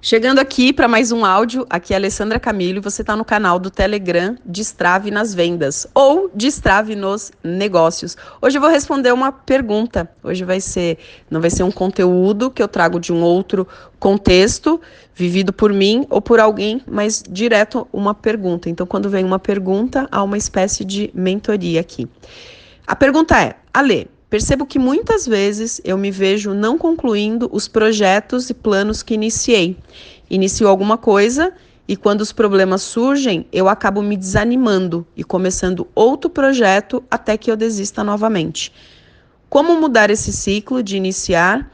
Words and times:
Chegando 0.00 0.38
aqui 0.38 0.72
para 0.72 0.86
mais 0.86 1.10
um 1.10 1.24
áudio, 1.24 1.66
aqui 1.68 1.92
é 1.92 1.96
Alessandra 1.96 2.38
Camilo 2.38 2.78
e 2.78 2.82
você 2.82 3.02
está 3.02 3.16
no 3.16 3.24
canal 3.24 3.58
do 3.58 3.70
Telegram 3.70 4.36
Destrave 4.44 5.10
nas 5.10 5.34
Vendas 5.34 5.86
ou 5.92 6.30
Destrave 6.32 6.94
nos 6.94 7.32
Negócios. 7.42 8.16
Hoje 8.40 8.58
eu 8.58 8.60
vou 8.60 8.70
responder 8.70 9.12
uma 9.12 9.32
pergunta. 9.32 10.08
Hoje 10.22 10.44
vai 10.44 10.60
ser, 10.60 10.98
não 11.28 11.40
vai 11.40 11.50
ser 11.50 11.64
um 11.64 11.72
conteúdo 11.72 12.50
que 12.50 12.62
eu 12.62 12.68
trago 12.68 13.00
de 13.00 13.12
um 13.12 13.22
outro 13.22 13.66
contexto 13.98 14.80
vivido 15.14 15.52
por 15.52 15.72
mim 15.72 16.06
ou 16.08 16.20
por 16.20 16.38
alguém, 16.38 16.82
mas 16.86 17.24
direto 17.28 17.88
uma 17.92 18.14
pergunta. 18.14 18.68
Então, 18.68 18.86
quando 18.86 19.10
vem 19.10 19.24
uma 19.24 19.40
pergunta, 19.40 20.06
há 20.12 20.22
uma 20.22 20.36
espécie 20.36 20.84
de 20.84 21.10
mentoria 21.14 21.80
aqui. 21.80 22.06
A 22.86 22.94
pergunta 22.94 23.42
é: 23.42 23.56
Ale, 23.74 24.08
Percebo 24.28 24.66
que 24.66 24.78
muitas 24.78 25.26
vezes 25.26 25.80
eu 25.84 25.96
me 25.96 26.10
vejo 26.10 26.52
não 26.52 26.76
concluindo 26.76 27.48
os 27.52 27.68
projetos 27.68 28.50
e 28.50 28.54
planos 28.54 29.02
que 29.02 29.14
iniciei. 29.14 29.76
Inicio 30.28 30.66
alguma 30.66 30.98
coisa 30.98 31.52
e 31.86 31.96
quando 31.96 32.22
os 32.22 32.32
problemas 32.32 32.82
surgem, 32.82 33.46
eu 33.52 33.68
acabo 33.68 34.02
me 34.02 34.16
desanimando 34.16 35.06
e 35.16 35.22
começando 35.22 35.86
outro 35.94 36.28
projeto 36.28 37.04
até 37.08 37.36
que 37.36 37.48
eu 37.48 37.56
desista 37.56 38.02
novamente. 38.02 38.72
Como 39.48 39.80
mudar 39.80 40.10
esse 40.10 40.32
ciclo 40.32 40.82
de 40.82 40.96
iniciar 40.96 41.70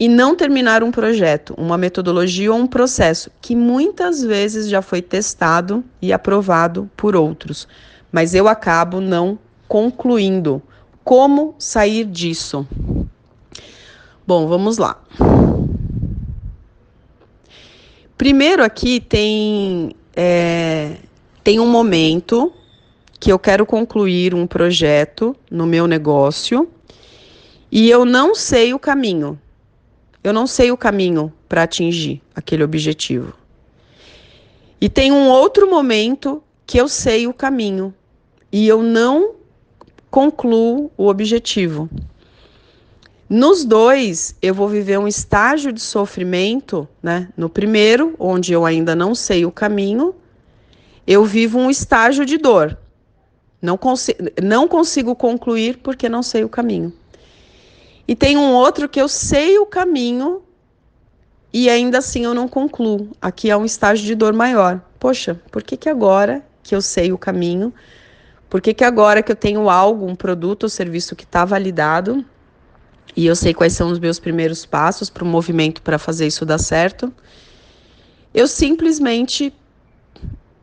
e 0.00 0.08
não 0.08 0.34
terminar 0.34 0.82
um 0.82 0.90
projeto, 0.90 1.54
uma 1.56 1.78
metodologia 1.78 2.52
ou 2.52 2.58
um 2.58 2.66
processo 2.66 3.30
que 3.40 3.54
muitas 3.54 4.20
vezes 4.20 4.68
já 4.68 4.82
foi 4.82 5.00
testado 5.00 5.84
e 6.02 6.12
aprovado 6.12 6.90
por 6.96 7.14
outros, 7.14 7.68
mas 8.10 8.34
eu 8.34 8.48
acabo 8.48 9.00
não 9.00 9.38
concluindo? 9.68 10.60
Como 11.08 11.54
sair 11.58 12.04
disso? 12.04 12.68
Bom, 14.26 14.46
vamos 14.46 14.76
lá. 14.76 15.02
Primeiro 18.18 18.62
aqui 18.62 19.00
tem, 19.00 19.96
é, 20.14 20.98
tem 21.42 21.58
um 21.60 21.66
momento 21.66 22.52
que 23.18 23.32
eu 23.32 23.38
quero 23.38 23.64
concluir 23.64 24.34
um 24.34 24.46
projeto 24.46 25.34
no 25.50 25.64
meu 25.64 25.86
negócio 25.86 26.68
e 27.72 27.88
eu 27.88 28.04
não 28.04 28.34
sei 28.34 28.74
o 28.74 28.78
caminho. 28.78 29.40
Eu 30.22 30.34
não 30.34 30.46
sei 30.46 30.70
o 30.70 30.76
caminho 30.76 31.32
para 31.48 31.62
atingir 31.62 32.20
aquele 32.36 32.62
objetivo. 32.62 33.32
E 34.78 34.90
tem 34.90 35.10
um 35.10 35.30
outro 35.30 35.70
momento 35.70 36.42
que 36.66 36.76
eu 36.76 36.86
sei 36.86 37.26
o 37.26 37.32
caminho 37.32 37.94
e 38.52 38.68
eu 38.68 38.82
não 38.82 39.37
concluo 40.10 40.90
o 40.96 41.06
objetivo. 41.06 41.88
Nos 43.28 43.64
dois, 43.64 44.34
eu 44.40 44.54
vou 44.54 44.68
viver 44.68 44.98
um 44.98 45.06
estágio 45.06 45.70
de 45.70 45.80
sofrimento, 45.80 46.88
né? 47.02 47.28
No 47.36 47.50
primeiro, 47.50 48.14
onde 48.18 48.52
eu 48.52 48.64
ainda 48.64 48.96
não 48.96 49.14
sei 49.14 49.44
o 49.44 49.52
caminho, 49.52 50.14
eu 51.06 51.24
vivo 51.24 51.58
um 51.58 51.70
estágio 51.70 52.24
de 52.24 52.38
dor. 52.38 52.78
Não, 53.60 53.76
consi 53.76 54.16
não 54.42 54.66
consigo 54.66 55.14
concluir 55.14 55.78
porque 55.78 56.08
não 56.08 56.22
sei 56.22 56.42
o 56.42 56.48
caminho. 56.48 56.92
E 58.06 58.14
tem 58.14 58.38
um 58.38 58.54
outro 58.54 58.88
que 58.88 59.00
eu 59.00 59.08
sei 59.08 59.58
o 59.58 59.66
caminho 59.66 60.42
e 61.52 61.68
ainda 61.68 61.98
assim 61.98 62.24
eu 62.24 62.32
não 62.32 62.48
concluo. 62.48 63.10
Aqui 63.20 63.50
é 63.50 63.56
um 63.56 63.64
estágio 63.64 64.06
de 64.06 64.14
dor 64.14 64.32
maior. 64.32 64.80
Poxa, 64.98 65.38
por 65.50 65.62
que, 65.62 65.76
que 65.76 65.88
agora 65.88 66.42
que 66.62 66.74
eu 66.74 66.80
sei 66.80 67.12
o 67.12 67.18
caminho, 67.18 67.72
por 68.48 68.60
que, 68.60 68.72
que 68.72 68.84
agora 68.84 69.22
que 69.22 69.30
eu 69.30 69.36
tenho 69.36 69.68
algo, 69.68 70.06
um 70.06 70.14
produto 70.14 70.64
ou 70.64 70.68
serviço 70.68 71.14
que 71.14 71.24
está 71.24 71.44
validado, 71.44 72.24
e 73.16 73.26
eu 73.26 73.36
sei 73.36 73.52
quais 73.52 73.72
são 73.72 73.90
os 73.90 73.98
meus 73.98 74.18
primeiros 74.18 74.64
passos 74.64 75.10
para 75.10 75.24
o 75.24 75.26
movimento 75.26 75.82
para 75.82 75.98
fazer 75.98 76.26
isso 76.26 76.46
dar 76.46 76.58
certo, 76.58 77.12
eu 78.32 78.46
simplesmente 78.46 79.52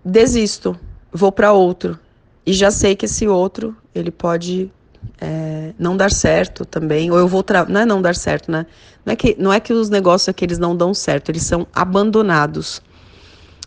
desisto, 0.03 0.80
vou 1.11 1.31
para 1.31 1.52
outro. 1.52 2.00
E 2.45 2.53
já 2.53 2.69
sei 2.69 2.95
que 2.95 3.06
esse 3.06 3.28
outro, 3.28 3.75
ele 3.94 4.11
pode 4.11 4.72
é, 5.19 5.74
não 5.78 5.97
dar 5.97 6.12
certo 6.12 6.63
também, 6.66 7.12
ou 7.12 7.18
eu 7.18 7.28
vou 7.28 7.44
não 7.68 7.81
é 7.81 7.85
não 7.85 8.01
dar 8.01 8.16
certo, 8.16 8.51
né? 8.51 8.66
Não 9.06 9.13
é 9.13 9.16
que 9.16 9.35
não 9.38 9.53
é 9.53 9.59
que 9.59 9.74
os 9.74 9.90
negócios 9.90 10.29
aqui 10.29 10.45
eles 10.45 10.57
não 10.57 10.75
dão 10.75 10.94
certo, 10.94 11.29
eles 11.29 11.44
são 11.44 11.68
abandonados. 11.74 12.81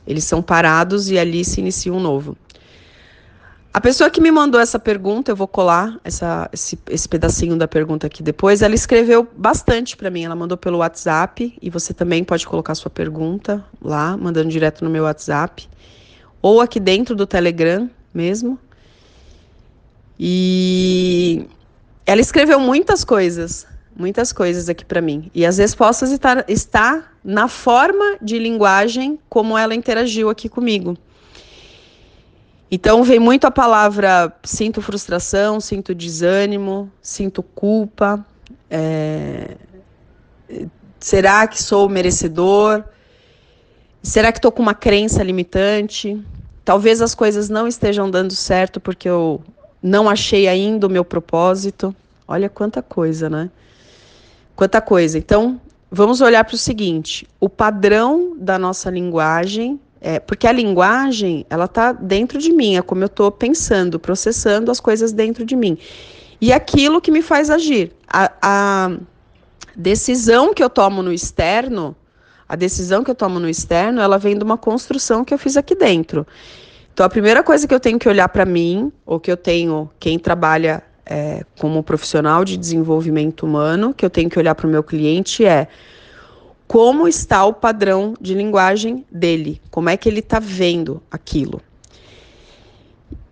Eles 0.06 0.24
são 0.24 0.40
parados 0.40 1.10
e 1.10 1.18
ali 1.18 1.44
se 1.44 1.60
inicia 1.60 1.92
um 1.92 2.00
novo. 2.00 2.36
A 3.78 3.80
pessoa 3.80 4.10
que 4.10 4.20
me 4.20 4.32
mandou 4.32 4.60
essa 4.60 4.76
pergunta, 4.76 5.30
eu 5.30 5.36
vou 5.36 5.46
colar 5.46 6.00
essa, 6.02 6.50
esse, 6.52 6.76
esse 6.90 7.08
pedacinho 7.08 7.56
da 7.56 7.68
pergunta 7.68 8.08
aqui 8.08 8.24
depois. 8.24 8.60
Ela 8.60 8.74
escreveu 8.74 9.28
bastante 9.36 9.96
para 9.96 10.10
mim. 10.10 10.24
Ela 10.24 10.34
mandou 10.34 10.58
pelo 10.58 10.78
WhatsApp 10.78 11.56
e 11.62 11.70
você 11.70 11.94
também 11.94 12.24
pode 12.24 12.44
colocar 12.44 12.74
sua 12.74 12.90
pergunta 12.90 13.64
lá, 13.80 14.16
mandando 14.16 14.48
direto 14.48 14.82
no 14.82 14.90
meu 14.90 15.04
WhatsApp 15.04 15.68
ou 16.42 16.60
aqui 16.60 16.80
dentro 16.80 17.14
do 17.14 17.24
Telegram 17.24 17.88
mesmo. 18.12 18.58
E 20.18 21.46
ela 22.04 22.20
escreveu 22.20 22.58
muitas 22.58 23.04
coisas, 23.04 23.64
muitas 23.94 24.32
coisas 24.32 24.68
aqui 24.68 24.84
para 24.84 25.00
mim. 25.00 25.30
E 25.32 25.46
as 25.46 25.58
respostas 25.58 26.10
está, 26.10 26.44
está 26.48 27.12
na 27.22 27.46
forma 27.46 28.16
de 28.20 28.40
linguagem 28.40 29.20
como 29.28 29.56
ela 29.56 29.72
interagiu 29.72 30.28
aqui 30.28 30.48
comigo. 30.48 30.98
Então 32.70 33.02
vem 33.02 33.18
muito 33.18 33.46
a 33.46 33.50
palavra 33.50 34.32
sinto 34.44 34.82
frustração, 34.82 35.60
sinto 35.60 35.94
desânimo, 35.94 36.90
sinto 37.00 37.42
culpa. 37.42 38.24
É... 38.70 39.56
Será 41.00 41.46
que 41.46 41.62
sou 41.62 41.88
merecedor? 41.88 42.84
Será 44.02 44.30
que 44.32 44.38
estou 44.38 44.52
com 44.52 44.62
uma 44.62 44.74
crença 44.74 45.22
limitante? 45.22 46.22
Talvez 46.64 47.00
as 47.00 47.14
coisas 47.14 47.48
não 47.48 47.66
estejam 47.66 48.10
dando 48.10 48.34
certo 48.34 48.80
porque 48.80 49.08
eu 49.08 49.42
não 49.82 50.08
achei 50.08 50.46
ainda 50.46 50.86
o 50.86 50.90
meu 50.90 51.04
propósito. 51.04 51.94
Olha 52.26 52.48
quanta 52.48 52.82
coisa, 52.82 53.30
né? 53.30 53.50
Quanta 54.54 54.80
coisa. 54.80 55.16
Então, 55.16 55.58
vamos 55.90 56.20
olhar 56.20 56.44
para 56.44 56.54
o 56.54 56.58
seguinte: 56.58 57.26
o 57.40 57.48
padrão 57.48 58.36
da 58.38 58.58
nossa 58.58 58.90
linguagem 58.90 59.80
é, 60.00 60.20
porque 60.20 60.47
a 60.47 60.53
linguagem, 60.53 61.44
ela 61.50 61.64
está 61.64 61.92
dentro 61.92 62.38
de 62.38 62.53
mim, 62.53 62.76
é 62.76 62.82
como 62.82 63.03
eu 63.03 63.06
estou 63.06 63.31
pensando, 63.31 63.98
processando 63.98 64.70
as 64.70 64.81
coisas 64.81 65.12
dentro 65.12 65.44
de 65.44 65.56
mim. 65.56 65.76
E 66.41 66.53
aquilo 66.53 67.00
que 67.00 67.10
me 67.10 67.20
faz 67.20 67.50
agir. 67.50 67.92
A, 68.06 68.32
a 68.41 68.97
decisão 69.75 70.54
que 70.54 70.62
eu 70.62 70.70
tomo 70.70 71.03
no 71.03 71.12
externo, 71.12 71.97
a 72.48 72.54
decisão 72.54 73.03
que 73.03 73.10
eu 73.10 73.14
tomo 73.14 73.41
no 73.41 73.48
externo, 73.48 74.00
ela 74.00 74.19
vem 74.19 74.37
de 74.37 74.44
uma 74.44 74.56
construção 74.56 75.25
que 75.25 75.34
eu 75.34 75.38
fiz 75.38 75.56
aqui 75.56 75.75
dentro. 75.75 76.26
Então, 76.94 77.04
a 77.04 77.08
primeira 77.08 77.42
coisa 77.42 77.66
que 77.66 77.75
eu 77.75 77.81
tenho 77.81 77.98
que 77.98 78.08
olhar 78.08 78.28
para 78.28 78.44
mim, 78.44 78.92
ou 79.04 79.20
que 79.20 79.31
eu 79.31 79.37
tenho, 79.37 79.91
quem 80.00 80.19
trabalha 80.19 80.82
é, 81.04 81.44
como 81.58 81.82
profissional 81.82 82.44
de 82.44 82.56
desenvolvimento 82.56 83.44
humano, 83.44 83.94
que 83.94 84.04
eu 84.04 84.10
tenho 84.10 84.28
que 84.28 84.38
olhar 84.38 84.54
para 84.54 84.66
o 84.66 84.70
meu 84.70 84.82
cliente 84.82 85.44
é 85.44 85.69
como 86.68 87.08
está 87.08 87.46
o 87.46 87.54
padrão 87.54 88.14
de 88.20 88.34
linguagem 88.34 89.04
dele, 89.10 89.60
como 89.70 89.88
é 89.88 89.96
que 89.96 90.06
ele 90.06 90.20
está 90.20 90.38
vendo 90.38 91.02
aquilo. 91.10 91.62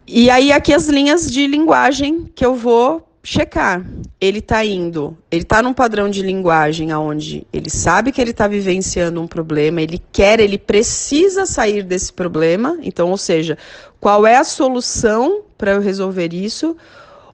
E 0.07 0.31
aí 0.31 0.51
aqui 0.51 0.73
as 0.73 0.89
linhas 0.89 1.31
de 1.31 1.47
linguagem 1.47 2.31
que 2.35 2.45
eu 2.47 2.55
vou 2.55 3.07
checar. 3.23 3.85
Ele 4.21 4.39
está 4.39 4.65
indo, 4.65 5.19
ele 5.31 5.43
está 5.43 5.61
num 5.61 5.75
padrão 5.75 6.09
de 6.09 6.23
linguagem 6.23 6.93
aonde 6.93 7.47
ele 7.53 7.69
sabe 7.69 8.13
que 8.13 8.21
ele 8.21 8.31
está 8.31 8.47
vivenciando 8.47 9.21
um 9.21 9.27
problema, 9.27 9.83
ele 9.83 10.01
quer, 10.13 10.41
ele 10.41 10.57
precisa 10.57 11.45
sair 11.45 11.83
desse 11.83 12.13
problema. 12.13 12.79
Então, 12.83 13.11
ou 13.11 13.19
seja, 13.19 13.59
qual 14.01 14.27
é 14.27 14.37
a 14.37 14.45
solução 14.45 15.43
para 15.59 15.73
eu 15.73 15.81
resolver 15.81 16.33
isso? 16.33 16.77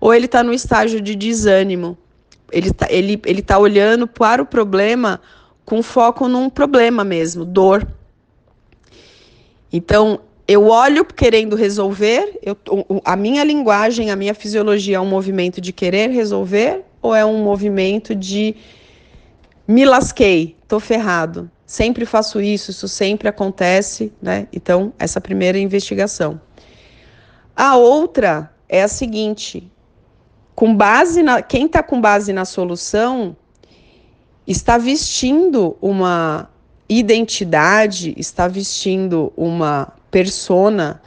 Ou 0.01 0.13
ele 0.13 0.27
está 0.27 0.43
no 0.43 0.53
estágio 0.53 1.01
de 1.01 1.15
desânimo? 1.15 1.97
Ele 2.51 2.71
está 2.71 2.91
ele, 2.91 3.21
ele 3.25 3.43
tá 3.43 3.59
olhando 3.59 4.09
para 4.09 4.43
o 4.43 4.47
problema 4.47 5.21
com 5.65 5.83
foco 5.83 6.29
num 6.29 6.51
problema 6.51 7.05
mesmo, 7.05 7.45
dor. 7.45 7.87
Então, 9.73 10.21
eu 10.47 10.69
olho 10.69 11.05
querendo 11.05 11.57
resolver, 11.57 12.39
eu, 12.43 12.57
a 13.05 13.17
minha 13.17 13.45
linguagem, 13.45 14.11
a 14.11 14.17
minha 14.17 14.35
fisiologia 14.35 14.97
é 14.97 15.01
um 15.01 15.07
movimento 15.07 15.61
de 15.61 15.73
querer 15.73 16.11
resolver 16.11 16.85
ou 17.01 17.15
é 17.15 17.25
um 17.25 17.43
movimento 17.43 18.15
de 18.15 18.55
me 19.67 19.85
lasquei, 19.85 20.57
tô 20.67 20.79
ferrado, 20.81 21.51
sempre 21.65 22.05
faço 22.05 22.41
isso, 22.41 22.71
isso 22.71 22.89
sempre 22.89 23.29
acontece, 23.29 24.13
né? 24.21 24.47
Então, 24.53 24.93
essa 24.99 25.21
primeira 25.21 25.59
investigação. 25.59 26.41
A 27.57 27.77
outra 27.77 28.53
é 28.69 28.83
a 28.83 28.89
seguinte: 28.89 29.71
com 30.55 30.75
base 30.75 31.23
na 31.23 31.41
quem 31.41 31.67
está 31.67 31.83
com 31.83 32.01
base 32.01 32.33
na 32.33 32.45
solução 32.45 33.37
está 34.47 34.77
vestindo 34.79 35.77
uma 35.81 36.49
identidade, 36.89 38.15
está 38.17 38.49
vestindo 38.49 39.33
uma 39.37 39.93
persona 40.11 41.01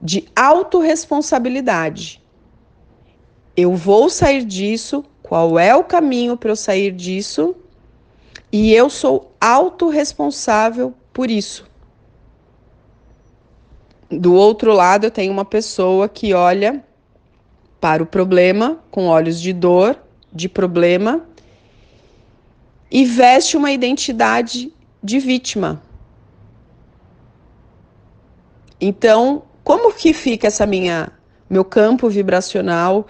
de 0.00 0.28
autorresponsabilidade. 0.34 2.22
Eu 3.56 3.74
vou 3.74 4.08
sair 4.08 4.44
disso, 4.44 5.04
qual 5.22 5.58
é 5.58 5.74
o 5.74 5.84
caminho 5.84 6.36
para 6.36 6.50
eu 6.50 6.56
sair 6.56 6.92
disso? 6.92 7.54
E 8.50 8.72
eu 8.72 8.90
sou 8.90 9.32
autorresponsável 9.40 10.94
por 11.12 11.30
isso. 11.30 11.70
Do 14.10 14.34
outro 14.34 14.72
lado, 14.72 15.06
eu 15.06 15.10
tenho 15.10 15.32
uma 15.32 15.44
pessoa 15.44 16.08
que 16.08 16.34
olha 16.34 16.84
para 17.80 18.02
o 18.02 18.06
problema 18.06 18.78
com 18.90 19.06
olhos 19.06 19.40
de 19.40 19.52
dor, 19.52 19.98
de 20.32 20.48
problema, 20.48 21.24
e 22.92 23.06
veste 23.06 23.56
uma 23.56 23.72
identidade 23.72 24.70
de 25.02 25.18
vítima. 25.18 25.82
Então, 28.78 29.44
como 29.64 29.94
que 29.94 30.12
fica 30.12 30.46
essa 30.46 30.66
minha 30.66 31.10
meu 31.48 31.64
campo 31.64 32.10
vibracional? 32.10 33.06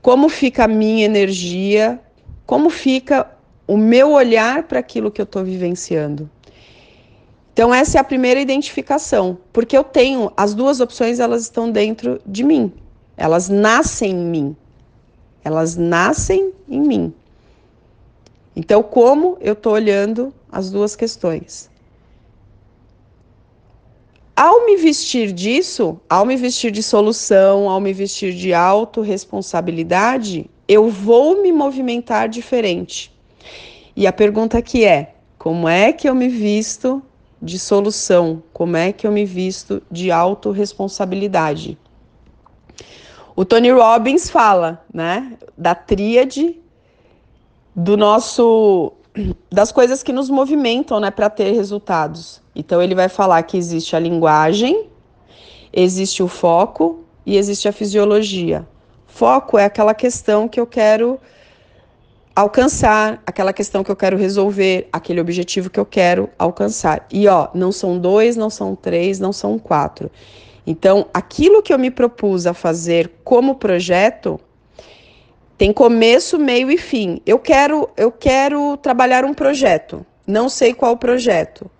Como 0.00 0.28
fica 0.28 0.64
a 0.64 0.68
minha 0.68 1.04
energia? 1.04 2.00
Como 2.46 2.70
fica 2.70 3.28
o 3.66 3.76
meu 3.76 4.12
olhar 4.12 4.62
para 4.64 4.78
aquilo 4.78 5.10
que 5.10 5.20
eu 5.20 5.24
estou 5.24 5.42
vivenciando? 5.42 6.30
Então 7.52 7.74
essa 7.74 7.98
é 7.98 8.00
a 8.00 8.04
primeira 8.04 8.40
identificação, 8.40 9.38
porque 9.52 9.76
eu 9.76 9.84
tenho 9.84 10.32
as 10.36 10.54
duas 10.54 10.80
opções, 10.80 11.20
elas 11.20 11.42
estão 11.42 11.70
dentro 11.70 12.20
de 12.26 12.44
mim. 12.44 12.72
Elas 13.16 13.48
nascem 13.48 14.10
em 14.12 14.26
mim. 14.26 14.56
Elas 15.44 15.76
nascem 15.76 16.52
em 16.68 16.80
mim. 16.80 17.14
Então 18.56 18.82
como 18.82 19.36
eu 19.40 19.54
estou 19.54 19.72
olhando 19.72 20.32
as 20.50 20.70
duas 20.70 20.94
questões? 20.94 21.70
Ao 24.36 24.66
me 24.66 24.76
vestir 24.76 25.32
disso, 25.32 26.00
ao 26.10 26.26
me 26.26 26.36
vestir 26.36 26.72
de 26.72 26.82
solução, 26.82 27.70
ao 27.70 27.80
me 27.80 27.92
vestir 27.92 28.34
de 28.34 28.52
autorresponsabilidade, 28.52 30.50
eu 30.66 30.88
vou 30.88 31.40
me 31.40 31.52
movimentar 31.52 32.28
diferente. 32.28 33.14
E 33.94 34.06
a 34.06 34.12
pergunta 34.12 34.58
aqui 34.58 34.84
é: 34.84 35.14
como 35.38 35.68
é 35.68 35.92
que 35.92 36.08
eu 36.08 36.14
me 36.14 36.28
visto 36.28 37.00
de 37.40 37.58
solução? 37.58 38.42
Como 38.52 38.76
é 38.76 38.92
que 38.92 39.06
eu 39.06 39.12
me 39.12 39.24
visto 39.24 39.80
de 39.88 40.10
autorresponsabilidade? 40.10 41.78
O 43.36 43.44
Tony 43.44 43.70
Robbins 43.70 44.30
fala, 44.30 44.84
né, 44.92 45.36
da 45.56 45.74
tríade 45.74 46.60
do 47.74 47.96
nosso 47.96 48.92
das 49.50 49.70
coisas 49.70 50.02
que 50.02 50.12
nos 50.12 50.28
movimentam, 50.28 50.98
né, 50.98 51.10
para 51.10 51.30
ter 51.30 51.52
resultados. 51.52 52.42
Então 52.54 52.82
ele 52.82 52.94
vai 52.94 53.08
falar 53.08 53.42
que 53.44 53.56
existe 53.56 53.94
a 53.94 53.98
linguagem, 54.00 54.88
existe 55.72 56.22
o 56.22 56.28
foco 56.28 57.04
e 57.24 57.36
existe 57.36 57.68
a 57.68 57.72
fisiologia. 57.72 58.66
Foco 59.06 59.56
é 59.56 59.64
aquela 59.64 59.94
questão 59.94 60.48
que 60.48 60.58
eu 60.58 60.66
quero 60.66 61.20
alcançar, 62.34 63.22
aquela 63.24 63.52
questão 63.52 63.84
que 63.84 63.90
eu 63.90 63.96
quero 63.96 64.16
resolver, 64.16 64.88
aquele 64.92 65.20
objetivo 65.20 65.70
que 65.70 65.78
eu 65.78 65.86
quero 65.86 66.28
alcançar. 66.36 67.06
E 67.12 67.28
ó, 67.28 67.48
não 67.54 67.70
são 67.70 67.96
dois, 67.96 68.36
não 68.36 68.50
são 68.50 68.74
três, 68.74 69.20
não 69.20 69.32
são 69.32 69.56
quatro. 69.56 70.10
Então, 70.66 71.06
aquilo 71.14 71.62
que 71.62 71.72
eu 71.72 71.78
me 71.78 71.90
propus 71.90 72.46
a 72.46 72.54
fazer 72.54 73.12
como 73.22 73.54
projeto 73.54 74.40
tem 75.56 75.72
começo, 75.72 76.38
meio 76.38 76.70
e 76.70 76.76
fim. 76.76 77.20
Eu 77.24 77.38
quero, 77.38 77.88
eu 77.96 78.10
quero 78.10 78.76
trabalhar 78.76 79.24
um 79.24 79.32
projeto. 79.32 80.04
Não 80.26 80.48
sei 80.48 80.74
qual 80.74 80.96
projeto. 80.96 81.70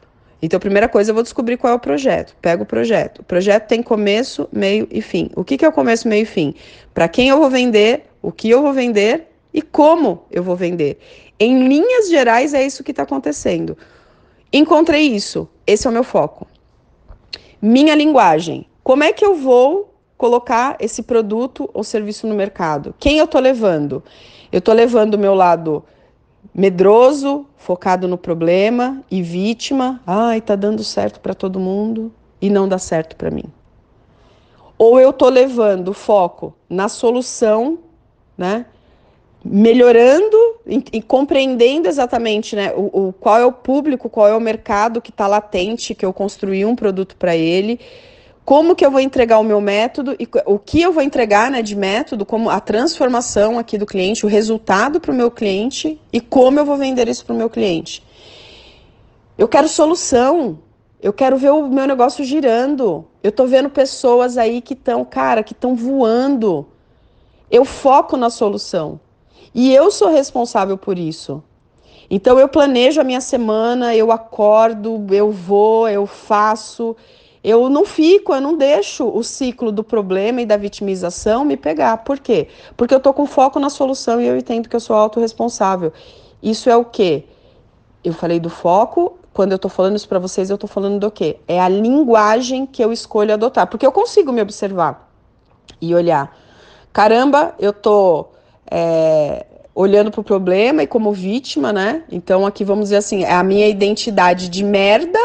Então, 0.40 0.58
a 0.58 0.60
primeira 0.60 0.88
coisa, 0.88 1.10
eu 1.10 1.14
vou 1.14 1.22
descobrir 1.22 1.56
qual 1.56 1.72
é 1.72 1.76
o 1.76 1.80
projeto. 1.80 2.36
Pego 2.40 2.64
o 2.64 2.66
projeto. 2.66 3.20
O 3.20 3.24
projeto 3.24 3.66
tem 3.66 3.82
começo, 3.82 4.48
meio 4.52 4.86
e 4.90 5.00
fim. 5.00 5.30
O 5.34 5.42
que, 5.42 5.56
que 5.56 5.64
é 5.64 5.68
o 5.68 5.72
começo, 5.72 6.06
meio 6.06 6.22
e 6.22 6.26
fim? 6.26 6.54
Para 6.92 7.08
quem 7.08 7.30
eu 7.30 7.38
vou 7.38 7.48
vender, 7.48 8.04
o 8.20 8.30
que 8.30 8.50
eu 8.50 8.62
vou 8.62 8.72
vender 8.72 9.26
e 9.52 9.62
como 9.62 10.24
eu 10.30 10.42
vou 10.42 10.54
vender. 10.54 10.98
Em 11.40 11.66
linhas 11.66 12.10
gerais, 12.10 12.52
é 12.52 12.64
isso 12.64 12.84
que 12.84 12.90
está 12.90 13.04
acontecendo. 13.04 13.76
Encontrei 14.52 15.02
isso. 15.02 15.48
Esse 15.66 15.86
é 15.86 15.90
o 15.90 15.92
meu 15.92 16.04
foco. 16.04 16.46
Minha 17.60 17.94
linguagem. 17.94 18.66
Como 18.82 19.02
é 19.02 19.12
que 19.12 19.24
eu 19.24 19.34
vou 19.34 19.93
colocar 20.16 20.76
esse 20.80 21.02
produto 21.02 21.68
ou 21.72 21.84
serviço 21.84 22.26
no 22.26 22.34
mercado? 22.34 22.94
Quem 22.98 23.18
eu 23.18 23.24
estou 23.24 23.40
levando? 23.40 24.02
Eu 24.50 24.58
estou 24.58 24.74
levando 24.74 25.14
o 25.14 25.18
meu 25.18 25.34
lado 25.34 25.84
medroso, 26.54 27.46
focado 27.56 28.06
no 28.06 28.16
problema 28.16 29.02
e 29.10 29.22
vítima. 29.22 30.00
Ai, 30.06 30.40
tá 30.40 30.54
dando 30.54 30.84
certo 30.84 31.20
para 31.20 31.34
todo 31.34 31.58
mundo 31.58 32.12
e 32.40 32.50
não 32.50 32.68
dá 32.68 32.78
certo 32.78 33.16
para 33.16 33.30
mim. 33.30 33.44
Ou 34.78 35.00
eu 35.00 35.10
estou 35.10 35.28
levando 35.28 35.92
foco 35.92 36.54
na 36.68 36.88
solução, 36.88 37.78
né? 38.36 38.66
melhorando 39.44 40.36
e, 40.66 40.82
e, 40.94 41.02
compreendendo 41.02 41.86
exatamente 41.86 42.56
né, 42.56 42.72
o, 42.74 43.08
o, 43.08 43.12
qual 43.12 43.38
é 43.38 43.44
o 43.44 43.52
público, 43.52 44.08
qual 44.08 44.26
é 44.26 44.34
o 44.34 44.40
mercado 44.40 45.02
que 45.02 45.10
está 45.10 45.26
latente, 45.26 45.94
que 45.94 46.06
eu 46.06 46.14
construí 46.14 46.64
um 46.64 46.74
produto 46.74 47.14
para 47.16 47.36
ele, 47.36 47.78
como 48.44 48.76
que 48.76 48.84
eu 48.84 48.90
vou 48.90 49.00
entregar 49.00 49.38
o 49.38 49.44
meu 49.44 49.60
método 49.60 50.14
e 50.18 50.28
o 50.44 50.58
que 50.58 50.82
eu 50.82 50.92
vou 50.92 51.02
entregar 51.02 51.50
né, 51.50 51.62
de 51.62 51.74
método, 51.74 52.26
como 52.26 52.50
a 52.50 52.60
transformação 52.60 53.58
aqui 53.58 53.78
do 53.78 53.86
cliente, 53.86 54.26
o 54.26 54.28
resultado 54.28 55.00
para 55.00 55.10
o 55.10 55.14
meu 55.14 55.30
cliente 55.30 55.98
e 56.12 56.20
como 56.20 56.60
eu 56.60 56.64
vou 56.64 56.76
vender 56.76 57.08
isso 57.08 57.24
para 57.24 57.34
o 57.34 57.38
meu 57.38 57.48
cliente. 57.48 58.02
Eu 59.38 59.48
quero 59.48 59.66
solução, 59.66 60.58
eu 61.02 61.12
quero 61.12 61.36
ver 61.36 61.50
o 61.50 61.68
meu 61.68 61.86
negócio 61.86 62.24
girando. 62.24 63.06
Eu 63.22 63.30
estou 63.30 63.46
vendo 63.46 63.70
pessoas 63.70 64.36
aí 64.36 64.60
que 64.60 64.74
estão, 64.74 65.04
cara, 65.04 65.42
que 65.42 65.52
estão 65.52 65.74
voando. 65.74 66.66
Eu 67.50 67.64
foco 67.64 68.16
na 68.16 68.30
solução. 68.30 69.00
E 69.54 69.74
eu 69.74 69.90
sou 69.90 70.08
responsável 70.08 70.76
por 70.76 70.98
isso. 70.98 71.42
Então 72.10 72.38
eu 72.38 72.48
planejo 72.48 73.00
a 73.00 73.04
minha 73.04 73.20
semana, 73.20 73.96
eu 73.96 74.12
acordo, 74.12 75.06
eu 75.10 75.30
vou, 75.30 75.88
eu 75.88 76.06
faço. 76.06 76.96
Eu 77.44 77.68
não 77.68 77.84
fico, 77.84 78.34
eu 78.34 78.40
não 78.40 78.56
deixo 78.56 79.06
o 79.06 79.22
ciclo 79.22 79.70
do 79.70 79.84
problema 79.84 80.40
e 80.40 80.46
da 80.46 80.56
vitimização 80.56 81.44
me 81.44 81.58
pegar. 81.58 81.98
Por 81.98 82.18
quê? 82.18 82.48
Porque 82.74 82.94
eu 82.94 82.98
estou 82.98 83.12
com 83.12 83.26
foco 83.26 83.60
na 83.60 83.68
solução 83.68 84.18
e 84.18 84.26
eu 84.26 84.34
entendo 84.34 84.66
que 84.66 84.74
eu 84.74 84.80
sou 84.80 84.96
autorresponsável. 84.96 85.92
Isso 86.42 86.70
é 86.70 86.76
o 86.76 86.86
quê? 86.86 87.24
Eu 88.02 88.14
falei 88.14 88.40
do 88.40 88.48
foco, 88.48 89.18
quando 89.34 89.52
eu 89.52 89.56
estou 89.56 89.70
falando 89.70 89.96
isso 89.96 90.08
para 90.08 90.18
vocês, 90.18 90.48
eu 90.48 90.54
estou 90.54 90.68
falando 90.68 90.98
do 90.98 91.10
quê? 91.10 91.36
É 91.46 91.60
a 91.60 91.68
linguagem 91.68 92.64
que 92.64 92.82
eu 92.82 92.90
escolho 92.90 93.34
adotar. 93.34 93.66
Porque 93.66 93.84
eu 93.84 93.92
consigo 93.92 94.32
me 94.32 94.40
observar 94.40 95.10
e 95.78 95.94
olhar. 95.94 96.34
Caramba, 96.94 97.54
eu 97.58 97.74
tô 97.74 98.28
é, 98.70 99.44
olhando 99.74 100.10
para 100.10 100.22
o 100.22 100.24
problema 100.24 100.82
e 100.82 100.86
como 100.86 101.12
vítima, 101.12 101.74
né? 101.74 102.04
Então 102.10 102.46
aqui 102.46 102.64
vamos 102.64 102.84
dizer 102.84 102.96
assim, 102.96 103.22
é 103.22 103.34
a 103.34 103.42
minha 103.42 103.68
identidade 103.68 104.48
de 104.48 104.64
merda 104.64 105.18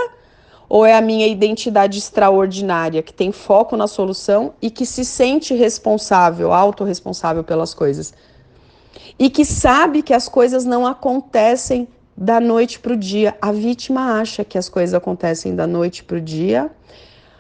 ou 0.70 0.86
é 0.86 0.96
a 0.96 1.02
minha 1.02 1.28
identidade 1.28 1.98
extraordinária 1.98 3.02
que 3.02 3.12
tem 3.12 3.32
foco 3.32 3.76
na 3.76 3.88
solução 3.88 4.54
e 4.62 4.70
que 4.70 4.86
se 4.86 5.04
sente 5.04 5.56
responsável, 5.56 6.54
autorresponsável 6.54 7.44
pelas 7.44 7.74
coisas. 7.74 8.14
E 9.18 9.32
que 9.32 9.44
sabe 9.44 10.04
que 10.04 10.14
as 10.14 10.30
coisas 10.30 10.64
não 10.64 10.86
acontecem 10.86 11.88
da 12.16 12.40
noite 12.40 12.80
para 12.80 12.94
o 12.94 12.98
dia. 12.98 13.36
A 13.42 13.52
vítima 13.52 14.20
acha 14.20 14.46
que 14.46 14.58
as 14.58 14.70
coisas 14.70 14.94
acontecem 14.94 15.56
da 15.56 15.66
noite 15.66 16.04
para 16.04 16.18
o 16.18 16.22
dia. 16.22 16.70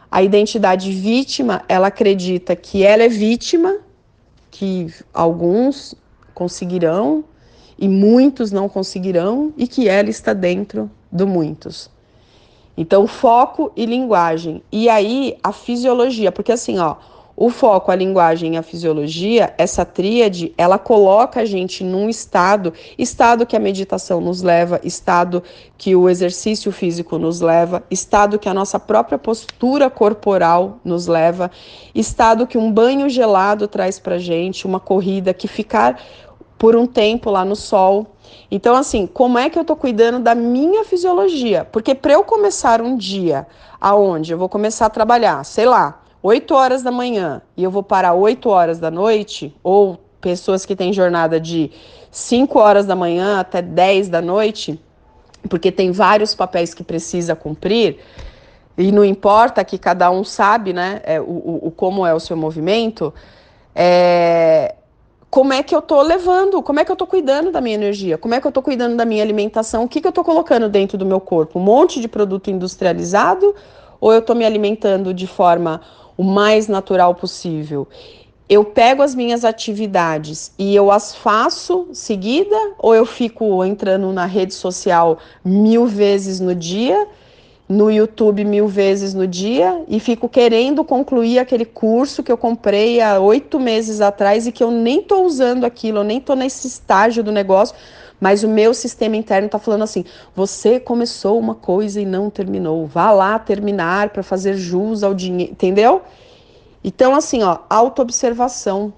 A 0.09 0.23
identidade 0.23 0.91
vítima, 0.91 1.61
ela 1.69 1.87
acredita 1.87 2.55
que 2.55 2.83
ela 2.83 3.03
é 3.03 3.09
vítima 3.09 3.77
que 4.49 4.91
alguns 5.13 5.93
conseguirão 6.33 7.23
e 7.77 7.87
muitos 7.87 8.51
não 8.51 8.67
conseguirão 8.67 9.53
e 9.55 9.67
que 9.67 9.87
ela 9.87 10.09
está 10.09 10.33
dentro 10.33 10.89
do 11.11 11.27
muitos. 11.27 11.91
Então, 12.79 13.05
foco 13.07 13.73
e 13.75 13.85
linguagem. 13.85 14.63
E 14.71 14.87
aí, 14.87 15.37
a 15.43 15.51
fisiologia, 15.51 16.31
porque 16.31 16.53
assim, 16.53 16.79
ó, 16.79 16.95
o 17.35 17.49
foco, 17.49 17.91
a 17.91 17.95
linguagem 17.95 18.53
e 18.53 18.57
a 18.57 18.63
fisiologia, 18.63 19.53
essa 19.57 19.83
tríade, 19.83 20.53
ela 20.57 20.79
coloca 20.79 21.41
a 21.41 21.45
gente 21.45 21.83
num 21.83 22.07
estado, 22.07 22.73
estado 22.97 23.45
que 23.45 23.57
a 23.57 23.59
meditação 23.59 24.21
nos 24.21 24.41
leva, 24.41 24.79
estado 24.81 25.43
que 25.77 25.93
o 25.93 26.07
exercício 26.07 26.71
físico 26.71 27.17
nos 27.17 27.41
leva, 27.41 27.83
estado 27.91 28.39
que 28.39 28.47
a 28.47 28.53
nossa 28.53 28.79
própria 28.79 29.17
postura 29.17 29.89
corporal 29.89 30.79
nos 30.81 31.05
leva, 31.05 31.51
estado 31.93 32.47
que 32.47 32.57
um 32.57 32.71
banho 32.71 33.09
gelado 33.09 33.67
traz 33.67 33.99
pra 33.99 34.17
gente, 34.17 34.65
uma 34.65 34.79
corrida, 34.79 35.33
que 35.33 35.49
ficar 35.49 36.01
por 36.59 36.75
um 36.75 36.85
tempo 36.85 37.31
lá 37.31 37.43
no 37.43 37.55
sol. 37.55 38.05
Então, 38.51 38.75
assim, 38.75 39.07
como 39.07 39.39
é 39.39 39.49
que 39.49 39.57
eu 39.57 39.63
tô 39.63 39.75
cuidando 39.75 40.19
da 40.19 40.35
minha 40.35 40.83
fisiologia? 40.83 41.65
Porque 41.71 41.95
para 41.95 42.13
eu 42.13 42.23
começar 42.23 42.81
um 42.81 42.95
dia 42.95 43.47
aonde 43.79 44.33
eu 44.33 44.37
vou 44.37 44.49
começar 44.49 44.85
a 44.87 44.89
trabalhar, 44.89 45.43
sei 45.45 45.65
lá, 45.65 46.03
8 46.21 46.53
horas 46.53 46.83
da 46.83 46.91
manhã 46.91 47.41
e 47.55 47.63
eu 47.63 47.71
vou 47.71 47.81
parar 47.81 48.13
8 48.13 48.49
horas 48.49 48.77
da 48.77 48.91
noite, 48.91 49.55
ou 49.63 49.97
pessoas 50.19 50.65
que 50.65 50.75
têm 50.75 50.91
jornada 50.91 51.39
de 51.39 51.71
5 52.11 52.59
horas 52.59 52.85
da 52.85 52.95
manhã 52.95 53.39
até 53.39 53.61
10 53.61 54.09
da 54.09 54.21
noite, 54.21 54.77
porque 55.47 55.71
tem 55.71 55.93
vários 55.93 56.35
papéis 56.35 56.73
que 56.73 56.83
precisa 56.83 57.37
cumprir, 57.37 57.99
e 58.77 58.91
não 58.91 59.05
importa 59.05 59.63
que 59.63 59.77
cada 59.77 60.11
um 60.11 60.25
sabe, 60.25 60.73
né, 60.73 61.01
é, 61.05 61.21
o, 61.21 61.59
o, 61.63 61.71
como 61.71 62.05
é 62.05 62.13
o 62.13 62.19
seu 62.19 62.35
movimento, 62.35 63.13
é, 63.73 64.75
como 65.29 65.53
é 65.53 65.61
que 65.61 65.75
eu 65.75 65.81
tô 65.81 66.01
levando, 66.01 66.61
como 66.63 66.79
é 66.79 66.85
que 66.85 66.91
eu 66.91 66.95
tô 66.95 67.05
cuidando 67.05 67.51
da 67.51 67.61
minha 67.61 67.75
energia, 67.75 68.17
como 68.17 68.33
é 68.33 68.41
que 68.41 68.47
eu 68.47 68.51
tô 68.51 68.61
cuidando 68.61 68.95
da 68.95 69.05
minha 69.05 69.23
alimentação, 69.23 69.83
o 69.83 69.87
que, 69.87 70.01
que 70.01 70.07
eu 70.07 70.11
tô 70.11 70.23
colocando 70.23 70.67
dentro 70.67 70.97
do 70.97 71.05
meu 71.05 71.19
corpo? 71.19 71.59
Um 71.59 71.63
monte 71.63 72.01
de 72.01 72.07
produto 72.07 72.49
industrializado 72.49 73.55
ou 74.01 74.11
eu 74.11 74.21
tô 74.21 74.33
me 74.33 74.45
alimentando 74.45 75.13
de 75.13 75.27
forma 75.27 75.81
o 76.17 76.23
mais 76.23 76.67
natural 76.67 77.13
possível? 77.13 77.87
Eu 78.49 78.65
pego 78.65 79.03
as 79.03 79.13
minhas 79.13 79.45
atividades 79.45 80.51
e 80.57 80.75
eu 80.75 80.89
as 80.89 81.13
faço 81.13 81.87
seguida 81.93 82.57
ou 82.79 82.95
eu 82.95 83.05
fico 83.05 83.63
entrando 83.63 84.11
na 84.11 84.25
rede 84.25 84.55
social 84.55 85.19
mil 85.45 85.85
vezes 85.85 86.39
no 86.39 86.55
dia? 86.55 87.07
No 87.69 87.91
YouTube 87.91 88.43
mil 88.43 88.67
vezes 88.67 89.13
no 89.13 89.27
dia 89.27 89.83
e 89.87 89.99
fico 89.99 90.27
querendo 90.27 90.83
concluir 90.83 91.37
aquele 91.37 91.65
curso 91.65 92.23
que 92.23 92.31
eu 92.31 92.37
comprei 92.37 92.99
há 92.99 93.19
oito 93.19 93.59
meses 93.59 94.01
atrás 94.01 94.47
e 94.47 94.51
que 94.51 94.63
eu 94.63 94.71
nem 94.71 95.01
estou 95.01 95.23
usando 95.23 95.65
aquilo, 95.65 95.99
eu 95.99 96.03
nem 96.03 96.17
estou 96.17 96.35
nesse 96.35 96.65
estágio 96.65 97.23
do 97.23 97.31
negócio, 97.31 97.75
mas 98.19 98.43
o 98.43 98.47
meu 98.47 98.73
sistema 98.73 99.15
interno 99.15 99.45
está 99.45 99.59
falando 99.59 99.83
assim: 99.83 100.03
você 100.35 100.79
começou 100.79 101.37
uma 101.37 101.53
coisa 101.53 102.01
e 102.01 102.05
não 102.05 102.31
terminou, 102.31 102.87
vá 102.87 103.11
lá 103.11 103.37
terminar 103.37 104.09
para 104.09 104.23
fazer 104.23 104.55
jus 104.55 105.03
ao 105.03 105.13
dinheiro, 105.13 105.51
entendeu? 105.51 106.01
Então, 106.83 107.13
assim, 107.13 107.43
ó, 107.43 107.59
autoobservação, 107.69 108.91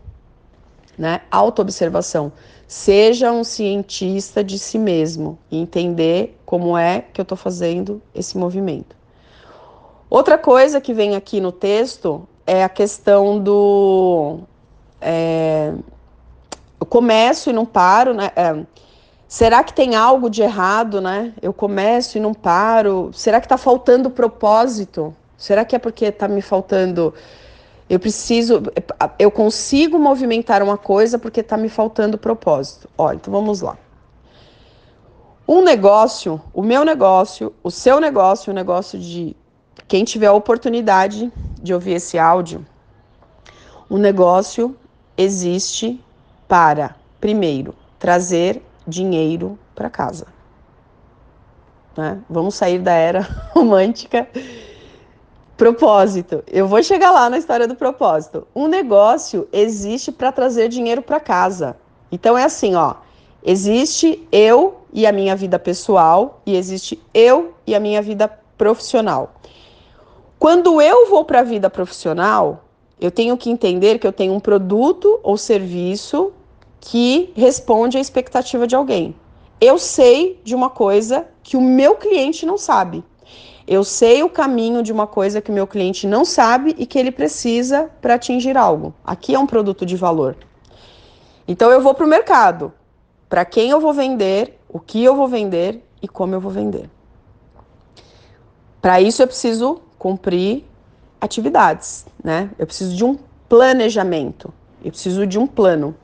né? 0.98 1.22
Autoobservação. 1.30 2.32
Seja 2.68 3.34
um 3.34 3.44
cientista 3.44 4.42
de 4.42 4.58
si 4.58 4.78
mesmo 4.78 5.38
entender 5.52 6.41
como 6.52 6.78
é 6.78 7.06
que 7.14 7.22
eu 7.22 7.24
estou 7.24 7.38
fazendo 7.38 8.02
esse 8.14 8.38
movimento. 8.38 8.94
Outra 10.10 10.38
coisa 10.38 10.82
que 10.82 10.94
vem 10.94 11.16
aqui 11.16 11.40
no 11.40 11.50
texto 11.50 12.28
é 12.46 12.62
a 12.62 12.68
questão 12.68 13.40
do. 13.40 14.40
É, 15.00 15.74
eu 16.78 16.86
começo 16.86 17.50
e 17.50 17.54
não 17.54 17.66
paro, 17.66 18.14
né? 18.14 18.32
É, 18.36 18.66
será 19.30 19.64
que 19.64 19.74
tem 19.74 19.96
algo 19.96 20.30
de 20.30 20.42
errado, 20.42 21.00
né? 21.00 21.34
Eu 21.42 21.54
começo 21.54 22.18
e 22.18 22.20
não 22.20 22.34
paro. 22.34 23.12
Será 23.14 23.40
que 23.40 23.46
está 23.46 23.58
faltando 23.58 24.10
propósito? 24.10 25.16
Será 25.38 25.64
que 25.64 25.74
é 25.74 25.80
porque 25.80 26.04
está 26.04 26.28
me 26.28 26.42
faltando 26.42 27.14
eu 27.90 27.98
preciso, 27.98 28.62
eu 29.18 29.32
consigo 29.32 29.98
movimentar 29.98 30.62
uma 30.62 30.78
coisa 30.78 31.18
porque 31.18 31.40
está 31.40 31.56
me 31.56 31.70
faltando 31.70 32.18
propósito. 32.18 32.90
Olha, 32.98 33.16
então 33.16 33.32
vamos 33.32 33.62
lá. 33.62 33.78
Um 35.52 35.62
negócio, 35.62 36.42
o 36.54 36.64
meu 36.64 36.86
negócio, 36.86 37.54
o 37.62 37.70
seu 37.70 38.00
negócio, 38.00 38.52
o 38.52 38.56
negócio 38.56 38.98
de 38.98 39.36
quem 39.86 40.06
tiver 40.06 40.28
a 40.28 40.34
oportunidade 40.34 41.30
de 41.62 41.74
ouvir 41.74 41.96
esse 41.96 42.18
áudio, 42.18 42.66
o 43.90 43.98
negócio 43.98 44.74
existe 45.18 46.02
para, 46.48 46.96
primeiro, 47.20 47.76
trazer 48.00 48.64
dinheiro 48.88 49.60
para 49.76 49.90
casa. 49.90 50.26
Né? 51.98 52.22
Vamos 52.30 52.56
sair 52.56 52.80
da 52.80 52.94
era 52.94 53.28
romântica 53.52 54.30
Propósito. 55.58 56.46
Eu 56.48 56.66
vou 56.66 56.82
chegar 56.82 57.12
lá 57.12 57.30
na 57.30 57.38
história 57.38 57.68
do 57.68 57.76
propósito. 57.76 58.48
Um 58.56 58.70
negócio 58.70 59.50
existe 59.52 60.14
para 60.14 60.32
trazer 60.32 60.70
dinheiro 60.70 61.02
para 61.02 61.20
casa. 61.20 61.76
Então 62.10 62.38
é 62.38 62.46
assim, 62.46 62.74
ó. 62.74 62.96
Existe 63.44 64.28
eu 64.32 64.82
e 64.94 65.06
a 65.08 65.12
minha 65.12 65.36
vida 65.36 65.58
pessoal 65.58 66.42
e 66.46 66.56
existe 66.56 67.02
eu 67.14 67.54
e 67.66 67.74
a 67.74 67.80
minha 67.80 68.02
vida 68.02 68.28
profissional. 68.58 69.34
Quando 70.38 70.82
eu 70.82 71.10
vou 71.10 71.26
para 71.26 71.40
a 71.40 71.44
vida 71.44 71.70
profissional, 71.70 72.66
eu 73.00 73.10
tenho 73.10 73.36
que 73.36 73.50
entender 73.50 73.98
que 73.98 74.06
eu 74.06 74.14
tenho 74.14 74.34
um 74.34 74.40
produto 74.40 75.20
ou 75.24 75.38
serviço 75.38 76.32
que 76.80 77.32
responde 77.36 77.98
à 77.98 78.02
expectativa 78.02 78.68
de 78.68 78.76
alguém. 78.76 79.16
Eu 79.60 79.78
sei 79.78 80.40
de 80.44 80.56
uma 80.56 80.70
coisa 80.70 81.28
que 81.44 81.58
o 81.58 81.62
meu 81.62 81.96
cliente 81.96 82.46
não 82.46 82.58
sabe. 82.58 83.04
Eu 83.68 83.84
sei 83.84 84.24
o 84.24 84.30
caminho 84.30 84.84
de 84.84 84.92
uma 84.92 85.08
coisa 85.08 85.40
que 85.42 85.52
o 85.52 85.54
meu 85.54 85.66
cliente 85.66 86.06
não 86.06 86.26
sabe 86.26 86.76
e 86.78 86.86
que 86.86 86.98
ele 87.00 87.12
precisa 87.12 87.90
para 88.02 88.16
atingir 88.16 88.58
algo. 88.58 88.94
Aqui 89.04 89.34
é 89.34 89.40
um 89.40 89.48
produto 89.48 89.86
de 89.86 89.96
valor. 89.96 90.36
Então 91.48 91.72
eu 91.72 91.82
vou 91.82 91.94
para 91.94 92.06
o 92.06 92.10
mercado. 92.10 92.74
Para 93.32 93.46
quem 93.46 93.70
eu 93.70 93.80
vou 93.80 93.94
vender, 93.94 94.60
o 94.68 94.78
que 94.78 95.02
eu 95.02 95.16
vou 95.16 95.26
vender 95.26 95.82
e 96.02 96.08
como 96.08 96.36
eu 96.36 96.42
vou 96.42 96.52
vender. 96.52 96.90
Para 98.82 99.00
isso 99.00 99.24
eu 99.24 99.28
preciso 99.28 99.80
cumprir 99.98 100.66
atividades, 101.22 102.06
né? 102.22 102.50
Eu 102.60 102.68
preciso 102.68 102.94
de 102.94 103.06
um 103.06 103.18
planejamento. 103.48 104.54
Eu 104.84 104.92
preciso 104.92 105.26
de 105.26 105.40
um 105.40 105.48
plano. 105.48 105.96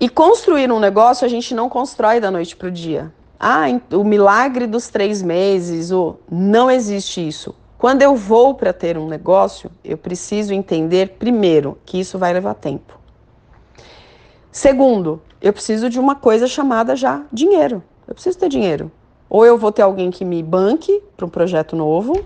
E 0.00 0.08
construir 0.08 0.72
um 0.72 0.80
negócio 0.80 1.26
a 1.26 1.28
gente 1.28 1.54
não 1.54 1.68
constrói 1.68 2.20
da 2.20 2.30
noite 2.30 2.56
para 2.56 2.68
o 2.68 2.70
dia. 2.70 3.12
Ah, 3.38 3.66
o 3.92 4.02
milagre 4.02 4.66
dos 4.66 4.88
três 4.88 5.20
meses, 5.20 5.90
o... 5.90 6.16
não 6.30 6.70
existe 6.70 7.28
isso. 7.28 7.54
Quando 7.76 8.00
eu 8.00 8.16
vou 8.16 8.54
para 8.54 8.72
ter 8.72 8.96
um 8.96 9.06
negócio, 9.06 9.70
eu 9.84 9.98
preciso 9.98 10.54
entender, 10.54 11.16
primeiro, 11.18 11.76
que 11.84 12.00
isso 12.00 12.18
vai 12.18 12.32
levar 12.32 12.54
tempo. 12.54 12.98
Segundo, 14.50 15.20
eu 15.44 15.52
preciso 15.52 15.90
de 15.90 16.00
uma 16.00 16.14
coisa 16.14 16.46
chamada 16.46 16.96
já 16.96 17.22
dinheiro. 17.30 17.82
Eu 18.08 18.14
preciso 18.14 18.38
ter 18.38 18.48
dinheiro. 18.48 18.90
Ou 19.28 19.44
eu 19.44 19.58
vou 19.58 19.70
ter 19.70 19.82
alguém 19.82 20.10
que 20.10 20.24
me 20.24 20.42
banque 20.42 21.02
para 21.14 21.26
um 21.26 21.28
projeto 21.28 21.76
novo, 21.76 22.24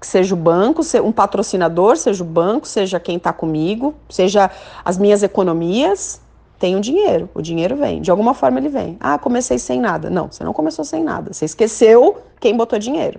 que 0.00 0.06
seja 0.06 0.32
o 0.32 0.38
banco, 0.38 0.80
um 1.02 1.10
patrocinador, 1.10 1.96
seja 1.96 2.22
o 2.22 2.26
banco, 2.26 2.68
seja 2.68 3.00
quem 3.00 3.16
está 3.16 3.32
comigo, 3.32 3.96
seja 4.08 4.48
as 4.84 4.96
minhas 4.96 5.24
economias, 5.24 6.20
tem 6.56 6.76
o 6.76 6.80
dinheiro, 6.80 7.28
o 7.34 7.42
dinheiro 7.42 7.74
vem. 7.74 8.00
De 8.00 8.12
alguma 8.12 8.32
forma 8.32 8.60
ele 8.60 8.68
vem. 8.68 8.96
Ah, 9.00 9.18
comecei 9.18 9.58
sem 9.58 9.80
nada. 9.80 10.08
Não, 10.08 10.30
você 10.30 10.44
não 10.44 10.52
começou 10.52 10.84
sem 10.84 11.02
nada. 11.02 11.32
Você 11.32 11.44
esqueceu 11.44 12.18
quem 12.38 12.56
botou 12.56 12.78
dinheiro. 12.78 13.18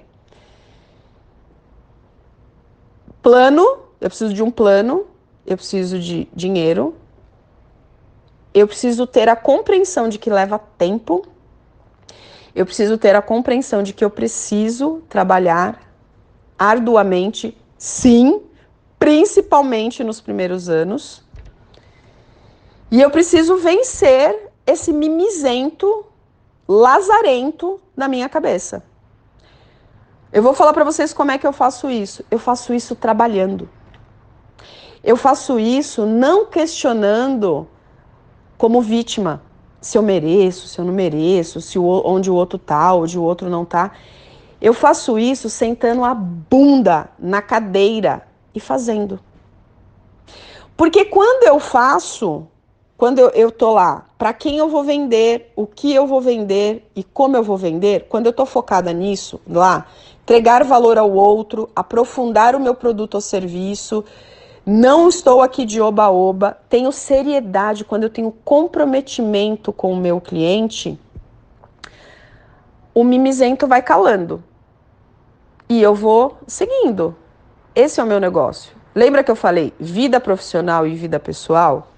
Plano, 3.22 3.62
eu 4.00 4.08
preciso 4.08 4.34
de 4.34 4.42
um 4.42 4.50
plano, 4.50 5.06
eu 5.46 5.58
preciso 5.58 6.00
de 6.00 6.30
dinheiro, 6.34 6.96
eu 8.54 8.68
preciso 8.68 9.08
ter 9.08 9.28
a 9.30 9.36
compreensão 9.36 10.08
de 10.08 10.18
que 10.18 10.30
leva 10.30 10.60
tempo, 10.78 11.26
eu 12.56 12.66
preciso 12.66 12.98
ter 12.98 13.16
a 13.16 13.22
compreensão 13.22 13.82
de 13.82 13.94
que 13.94 14.06
eu 14.06 14.10
preciso 14.10 15.02
trabalhar 15.10 15.82
arduamente, 16.58 17.58
sim, 17.78 18.42
principalmente 19.00 20.04
nos 20.04 20.22
primeiros 20.22 20.70
anos 20.70 21.24
e 22.94 23.02
eu 23.02 23.10
preciso 23.10 23.58
vencer 23.58 24.52
esse 24.68 24.94
mimizento 24.94 26.06
lazarento 26.68 27.82
na 27.98 28.08
minha 28.08 28.30
cabeça. 28.30 28.84
Eu 30.32 30.44
vou 30.44 30.54
falar 30.54 30.74
para 30.74 30.84
vocês 30.84 31.12
como 31.12 31.32
é 31.32 31.40
que 31.40 31.48
eu 31.48 31.52
faço 31.52 31.90
isso. 31.90 32.24
Eu 32.30 32.38
faço 32.38 32.72
isso 32.72 32.96
trabalhando. 32.96 33.68
Eu 35.04 35.18
faço 35.18 35.60
isso 35.60 36.06
não 36.06 36.46
questionando 36.46 37.68
como 38.64 38.80
vítima 38.80 39.42
se 39.82 39.98
eu 39.98 40.02
mereço, 40.02 40.70
se 40.70 40.80
eu 40.80 40.86
não 40.86 40.94
mereço, 40.94 41.60
se 41.60 41.78
o, 41.78 42.02
onde 42.06 42.32
o 42.32 42.34
outro 42.34 42.58
tá, 42.58 42.94
onde 42.94 43.20
o 43.20 43.22
outro 43.22 43.50
não 43.50 43.66
tá. 43.66 43.92
Eu 44.62 44.74
faço 44.74 45.20
isso 45.20 45.50
sentando 45.50 46.02
a 46.06 46.14
bunda 46.14 47.10
na 47.20 47.42
cadeira 47.42 48.26
e 48.56 48.62
fazendo. 48.62 49.20
Porque 50.78 51.04
quando 51.04 51.44
eu 51.44 51.60
faço, 51.60 52.48
quando 52.96 53.20
eu, 53.20 53.32
eu 53.32 53.52
tô 53.52 53.74
lá, 53.74 54.06
para 54.18 54.32
quem 54.32 54.56
eu 54.56 54.70
vou 54.70 54.86
vender, 54.86 55.52
o 55.58 55.68
que 55.68 55.94
eu 55.94 56.08
vou 56.08 56.22
vender 56.22 56.90
e 56.96 57.04
como 57.04 57.36
eu 57.36 57.44
vou 57.44 57.58
vender, 57.58 58.06
quando 58.08 58.28
eu 58.28 58.34
tô 58.34 58.46
focada 58.46 58.94
nisso, 58.94 59.42
lá, 59.46 59.88
entregar 60.24 60.64
valor 60.64 60.98
ao 60.98 61.12
outro, 61.12 61.70
aprofundar 61.76 62.56
o 62.56 62.62
meu 62.62 62.74
produto 62.74 63.16
ou 63.16 63.22
serviço, 63.22 64.06
não 64.66 65.10
estou 65.10 65.42
aqui 65.42 65.66
de 65.66 65.82
oba-oba, 65.82 66.58
tenho 66.70 66.92
seriedade, 66.92 67.84
quando 67.84 68.04
eu 68.04 68.10
tenho 68.10 68.32
comprometimento 68.32 69.74
com 69.74 69.92
o 69.92 69.98
meu 69.98 70.22
cliente, 70.22 70.98
o 72.94 73.04
mimizento 73.04 73.68
vai 73.68 73.82
calando. 73.82 74.42
E 75.68 75.82
eu 75.82 75.94
vou 75.94 76.38
seguindo. 76.48 77.16
Esse 77.76 78.00
é 78.00 78.04
o 78.04 78.08
meu 78.08 78.20
negócio. 78.20 78.72
Lembra 78.96 79.24
que 79.24 79.32
eu 79.32 79.36
falei 79.36 79.74
vida 79.80 80.20
profissional 80.20 80.88
e 80.88 80.96
vida 80.96 81.20
pessoal? 81.20 81.90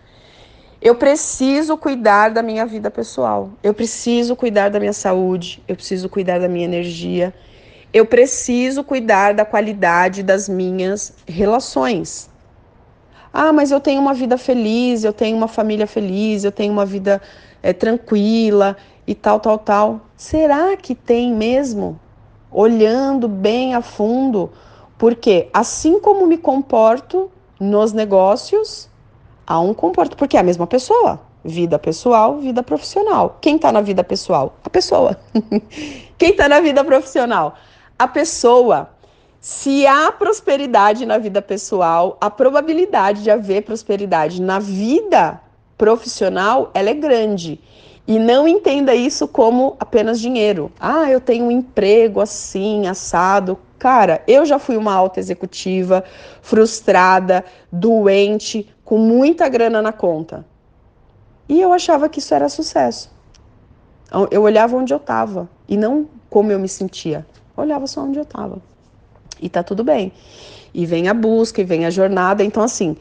Eu 0.82 0.96
preciso 0.96 1.78
cuidar 1.78 2.30
da 2.30 2.42
minha 2.42 2.66
vida 2.66 2.90
pessoal. 2.90 3.52
Eu 3.62 3.74
preciso 3.74 4.36
cuidar 4.36 4.70
da 4.70 4.80
minha 4.80 4.94
saúde. 4.94 5.62
Eu 5.68 5.76
preciso 5.76 6.10
cuidar 6.10 6.40
da 6.40 6.48
minha 6.48 6.66
energia. 6.66 7.34
Eu 7.94 8.06
preciso 8.06 8.84
cuidar 8.84 9.34
da 9.34 9.46
qualidade 9.46 10.24
das 10.24 10.48
minhas 10.50 11.14
relações. 11.28 12.30
Ah, 13.38 13.52
mas 13.52 13.70
eu 13.70 13.82
tenho 13.82 14.00
uma 14.00 14.14
vida 14.14 14.38
feliz, 14.38 15.04
eu 15.04 15.12
tenho 15.12 15.36
uma 15.36 15.50
família 15.50 15.86
feliz, 15.86 16.46
eu 16.46 16.54
tenho 16.54 16.72
uma 16.72 16.86
vida 16.86 17.22
é, 17.62 17.74
tranquila 17.74 18.78
e 19.06 19.14
tal, 19.14 19.42
tal, 19.42 19.58
tal. 19.58 20.00
Será 20.16 20.78
que 20.78 20.96
tem 20.96 21.34
mesmo? 21.34 22.00
Olhando 22.50 23.28
bem 23.28 23.76
a 23.76 23.82
fundo, 23.82 24.50
porque 24.98 25.50
assim 25.54 26.00
como 26.00 26.26
me 26.26 26.38
comporto 26.38 27.30
nos 27.60 27.92
negócios, 27.92 28.90
a 29.46 29.60
um 29.60 29.74
comportamento, 29.74 30.18
porque 30.18 30.38
é 30.38 30.40
a 30.40 30.44
mesma 30.44 30.66
pessoa. 30.66 31.20
Vida 31.44 31.78
pessoal, 31.78 32.38
vida 32.38 32.64
profissional. 32.64 33.38
Quem 33.42 33.58
está 33.58 33.70
na 33.70 33.82
vida 33.82 34.02
pessoal? 34.02 34.54
A 34.64 34.70
pessoa. 34.70 35.20
Quem 36.18 36.30
está 36.30 36.48
na 36.48 36.62
vida 36.62 36.86
profissional? 36.86 37.56
A 38.00 38.08
pessoa. 38.08 38.92
Se 39.48 39.86
há 39.86 40.12
prosperidade 40.12 41.06
na 41.06 41.20
vida 41.20 41.40
pessoal, 41.40 42.18
a 42.20 42.32
probabilidade 42.32 43.22
de 43.22 43.30
haver 43.30 43.62
prosperidade 43.62 44.42
na 44.42 44.58
vida 44.58 45.40
profissional, 45.78 46.72
ela 46.74 46.90
é 46.90 46.96
grande. 46.96 47.62
E 48.08 48.18
não 48.18 48.48
entenda 48.48 48.96
isso 48.96 49.28
como 49.28 49.76
apenas 49.80 50.20
dinheiro. 50.20 50.72
Ah, 50.80 51.12
eu 51.12 51.22
tenho 51.22 51.46
um 51.46 51.52
emprego 51.52 52.22
assim, 52.22 52.88
assado. 52.88 53.56
Cara, 53.78 54.24
eu 54.28 54.48
já 54.48 54.58
fui 54.58 54.78
uma 54.78 54.96
alta 54.96 55.20
executiva, 55.20 56.04
frustrada, 56.42 57.46
doente, 57.72 58.68
com 58.84 58.98
muita 58.98 59.48
grana 59.48 59.80
na 59.80 59.94
conta. 59.94 60.44
E 61.48 61.62
eu 61.62 61.72
achava 61.72 62.10
que 62.10 62.18
isso 62.18 62.34
era 62.34 62.50
sucesso. 62.50 63.12
Eu 64.32 64.42
olhava 64.42 64.76
onde 64.76 64.92
eu 64.92 64.98
estava 64.98 65.48
e 65.70 65.78
não 65.78 66.10
como 66.32 66.52
eu 66.52 66.58
me 66.58 66.68
sentia. 66.68 67.24
Eu 67.56 67.64
olhava 67.64 67.86
só 67.86 68.02
onde 68.02 68.18
eu 68.18 68.24
estava. 68.24 68.60
E 69.42 69.50
tá 69.50 69.64
tudo 69.64 69.84
bem. 69.84 70.12
E 70.74 70.86
vem 70.86 71.08
a 71.08 71.14
busca, 71.14 71.62
e 71.62 71.64
vem 71.64 71.86
a 71.86 71.90
jornada. 71.90 72.44
Então, 72.44 72.64
assim, 72.64 72.96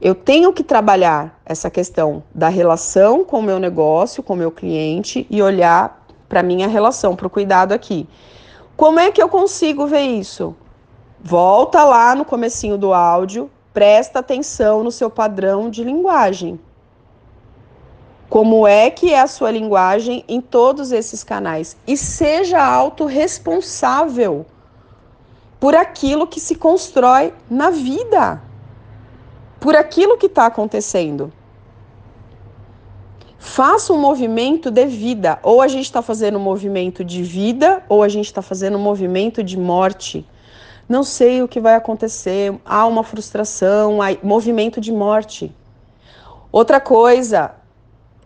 eu 0.00 0.14
tenho 0.14 0.52
que 0.52 0.62
trabalhar 0.62 1.40
essa 1.46 1.70
questão 1.70 2.22
da 2.34 2.48
relação 2.48 3.24
com 3.24 3.38
o 3.38 3.42
meu 3.42 3.58
negócio, 3.58 4.22
com 4.22 4.34
o 4.34 4.36
meu 4.36 4.50
cliente 4.50 5.26
e 5.30 5.42
olhar 5.42 6.06
para 6.28 6.42
minha 6.42 6.68
relação, 6.68 7.14
para 7.16 7.26
o 7.26 7.30
cuidado 7.30 7.72
aqui. 7.72 8.08
Como 8.76 8.98
é 8.98 9.12
que 9.12 9.22
eu 9.22 9.28
consigo 9.28 9.86
ver 9.86 10.02
isso? 10.02 10.54
Volta 11.22 11.84
lá 11.84 12.14
no 12.14 12.24
comecinho 12.24 12.76
do 12.76 12.92
áudio, 12.92 13.50
presta 13.72 14.18
atenção 14.18 14.82
no 14.82 14.90
seu 14.90 15.08
padrão 15.08 15.70
de 15.70 15.82
linguagem. 15.82 16.60
Como 18.28 18.66
é 18.66 18.90
que 18.90 19.12
é 19.12 19.20
a 19.20 19.26
sua 19.26 19.50
linguagem 19.50 20.24
em 20.26 20.40
todos 20.40 20.92
esses 20.92 21.22
canais 21.22 21.76
e 21.86 21.96
seja 21.96 22.62
autorresponsável 22.62 24.44
por 25.58 25.74
aquilo 25.74 26.26
que 26.26 26.40
se 26.40 26.54
constrói 26.54 27.32
na 27.48 27.70
vida 27.70 28.42
por 29.64 29.74
aquilo 29.74 30.18
que 30.18 30.26
está 30.26 30.44
acontecendo. 30.44 31.32
Faça 33.38 33.94
um 33.94 33.98
movimento 33.98 34.70
de 34.70 34.84
vida. 34.84 35.38
Ou 35.42 35.62
a 35.62 35.68
gente 35.68 35.86
está 35.86 36.02
fazendo 36.02 36.36
um 36.36 36.42
movimento 36.42 37.02
de 37.02 37.22
vida, 37.22 37.82
ou 37.88 38.02
a 38.02 38.08
gente 38.10 38.26
está 38.26 38.42
fazendo 38.42 38.76
um 38.76 38.82
movimento 38.82 39.42
de 39.42 39.58
morte. 39.58 40.28
Não 40.86 41.02
sei 41.02 41.42
o 41.42 41.48
que 41.48 41.60
vai 41.60 41.76
acontecer. 41.76 42.54
Há 42.62 42.84
uma 42.84 43.02
frustração, 43.02 44.02
há 44.02 44.08
movimento 44.22 44.82
de 44.82 44.92
morte. 44.92 45.50
Outra 46.52 46.78
coisa, 46.78 47.54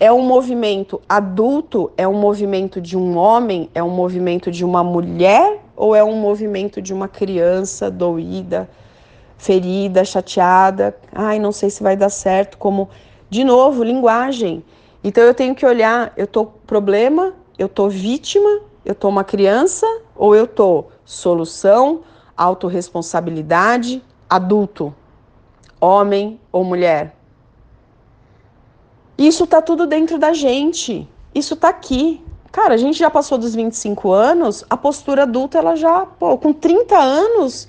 é 0.00 0.11
um 0.11 0.23
movimento 0.23 1.00
adulto, 1.08 1.92
é 1.97 2.08
um 2.08 2.14
movimento 2.14 2.80
de 2.80 2.97
um 2.97 3.16
homem, 3.16 3.70
é 3.76 3.80
um 3.80 3.90
movimento 3.90 4.50
de 4.50 4.64
uma 4.64 4.82
mulher 4.82 5.61
ou 5.78 5.94
é 5.94 6.04
um 6.04 6.16
movimento 6.16 6.82
de 6.82 6.92
uma 6.92 7.08
criança 7.08 7.90
doída? 7.90 8.68
ferida, 9.38 10.04
chateada, 10.04 10.99
ai, 11.12 11.38
não 11.38 11.52
sei 11.52 11.70
se 11.70 11.82
vai 11.82 11.97
dar 11.97 12.11
certo, 12.11 12.58
como 12.58 12.90
de 13.30 13.44
novo, 13.44 13.85
linguagem. 13.85 14.64
Então 15.02 15.23
eu 15.23 15.32
tenho 15.32 15.54
que 15.54 15.64
olhar, 15.64 16.12
eu 16.16 16.26
tô 16.26 16.44
problema, 16.44 17.32
eu 17.56 17.68
tô 17.68 17.88
vítima, 17.88 18.61
eu 18.85 18.94
tô 18.94 19.08
uma 19.08 19.23
criança 19.23 19.87
ou 20.16 20.35
eu 20.35 20.47
tô 20.47 20.87
solução, 21.04 22.02
autorresponsabilidade, 22.37 24.02
adulto, 24.28 24.92
homem 25.80 26.40
ou 26.50 26.64
mulher. 26.64 27.14
Isso 29.16 29.47
tá 29.47 29.62
tudo 29.62 29.87
dentro 29.87 30.18
da 30.18 30.32
gente. 30.32 31.08
Isso 31.35 31.56
tá 31.56 31.68
aqui. 31.68 32.25
Cara, 32.50 32.74
a 32.74 32.76
gente 32.76 32.98
já 32.98 33.10
passou 33.10 33.36
dos 33.36 33.54
25 33.54 34.10
anos, 34.10 34.64
a 34.70 34.76
postura 34.76 35.22
adulta 35.22 35.58
ela 35.58 35.76
já, 35.76 36.06
pô, 36.06 36.38
com 36.38 36.52
30 36.52 36.96
anos, 36.96 37.68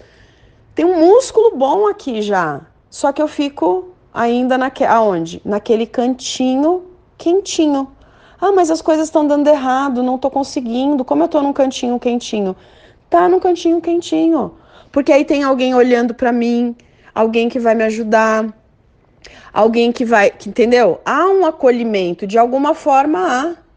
tem 0.73 0.85
um 0.85 0.99
músculo 0.99 1.55
bom 1.55 1.87
aqui 1.87 2.21
já. 2.21 2.61
Só 2.89 3.11
que 3.11 3.21
eu 3.21 3.27
fico 3.27 3.89
ainda 4.13 4.57
naque, 4.57 4.83
aonde? 4.83 5.41
Naquele 5.43 5.85
cantinho 5.85 6.85
quentinho. 7.17 7.91
Ah, 8.39 8.53
mas 8.53 8.71
as 8.71 8.81
coisas 8.81 9.07
estão 9.07 9.27
dando 9.27 9.47
errado, 9.47 10.01
não 10.01 10.15
estou 10.15 10.31
conseguindo. 10.31 11.03
Como 11.03 11.21
eu 11.21 11.25
estou 11.25 11.41
num 11.41 11.51
cantinho 11.51 11.99
quentinho? 11.99 12.55
Tá 13.09 13.27
num 13.27 13.39
cantinho 13.39 13.81
quentinho. 13.81 14.53
Porque 14.91 15.11
aí 15.11 15.25
tem 15.25 15.43
alguém 15.43 15.75
olhando 15.75 16.13
para 16.13 16.31
mim, 16.31 16.75
alguém 17.13 17.49
que 17.49 17.59
vai 17.59 17.75
me 17.75 17.83
ajudar, 17.83 18.47
alguém 19.53 19.91
que 19.91 20.05
vai, 20.05 20.31
que, 20.31 20.49
entendeu? 20.49 21.01
Há 21.05 21.25
um 21.27 21.45
acolhimento, 21.45 22.25
de 22.25 22.37
alguma 22.37 22.73
forma 22.73 23.19
há. 23.19 23.68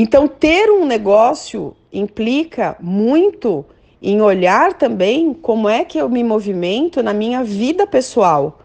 Então, 0.00 0.28
ter 0.28 0.70
um 0.70 0.86
negócio 0.86 1.74
implica 1.92 2.76
muito 2.78 3.66
em 4.00 4.22
olhar 4.22 4.74
também 4.74 5.34
como 5.34 5.68
é 5.68 5.84
que 5.84 5.98
eu 5.98 6.08
me 6.08 6.22
movimento 6.22 7.02
na 7.02 7.12
minha 7.12 7.42
vida 7.42 7.84
pessoal. 7.84 8.60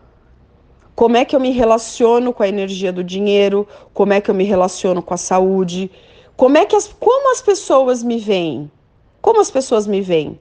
Como 0.93 1.17
é 1.17 1.25
que 1.25 1.35
eu 1.35 1.39
me 1.39 1.49
relaciono 1.49 2.33
com 2.33 2.43
a 2.43 2.47
energia 2.47 2.93
do 2.93 3.03
dinheiro, 3.03 3.67
como 3.95 4.13
é 4.13 4.21
que 4.21 4.29
eu 4.29 4.35
me 4.35 4.43
relaciono 4.43 5.01
com 5.01 5.11
a 5.11 5.17
saúde, 5.17 5.89
como 6.37 6.55
é 6.55 6.65
que 6.65 6.75
as, 6.75 6.87
como 6.99 7.31
as 7.31 7.41
pessoas 7.41 8.03
me 8.03 8.19
veem? 8.19 8.71
Como 9.19 9.41
as 9.41 9.49
pessoas 9.49 9.87
me 9.87 10.01
veem? 10.01 10.39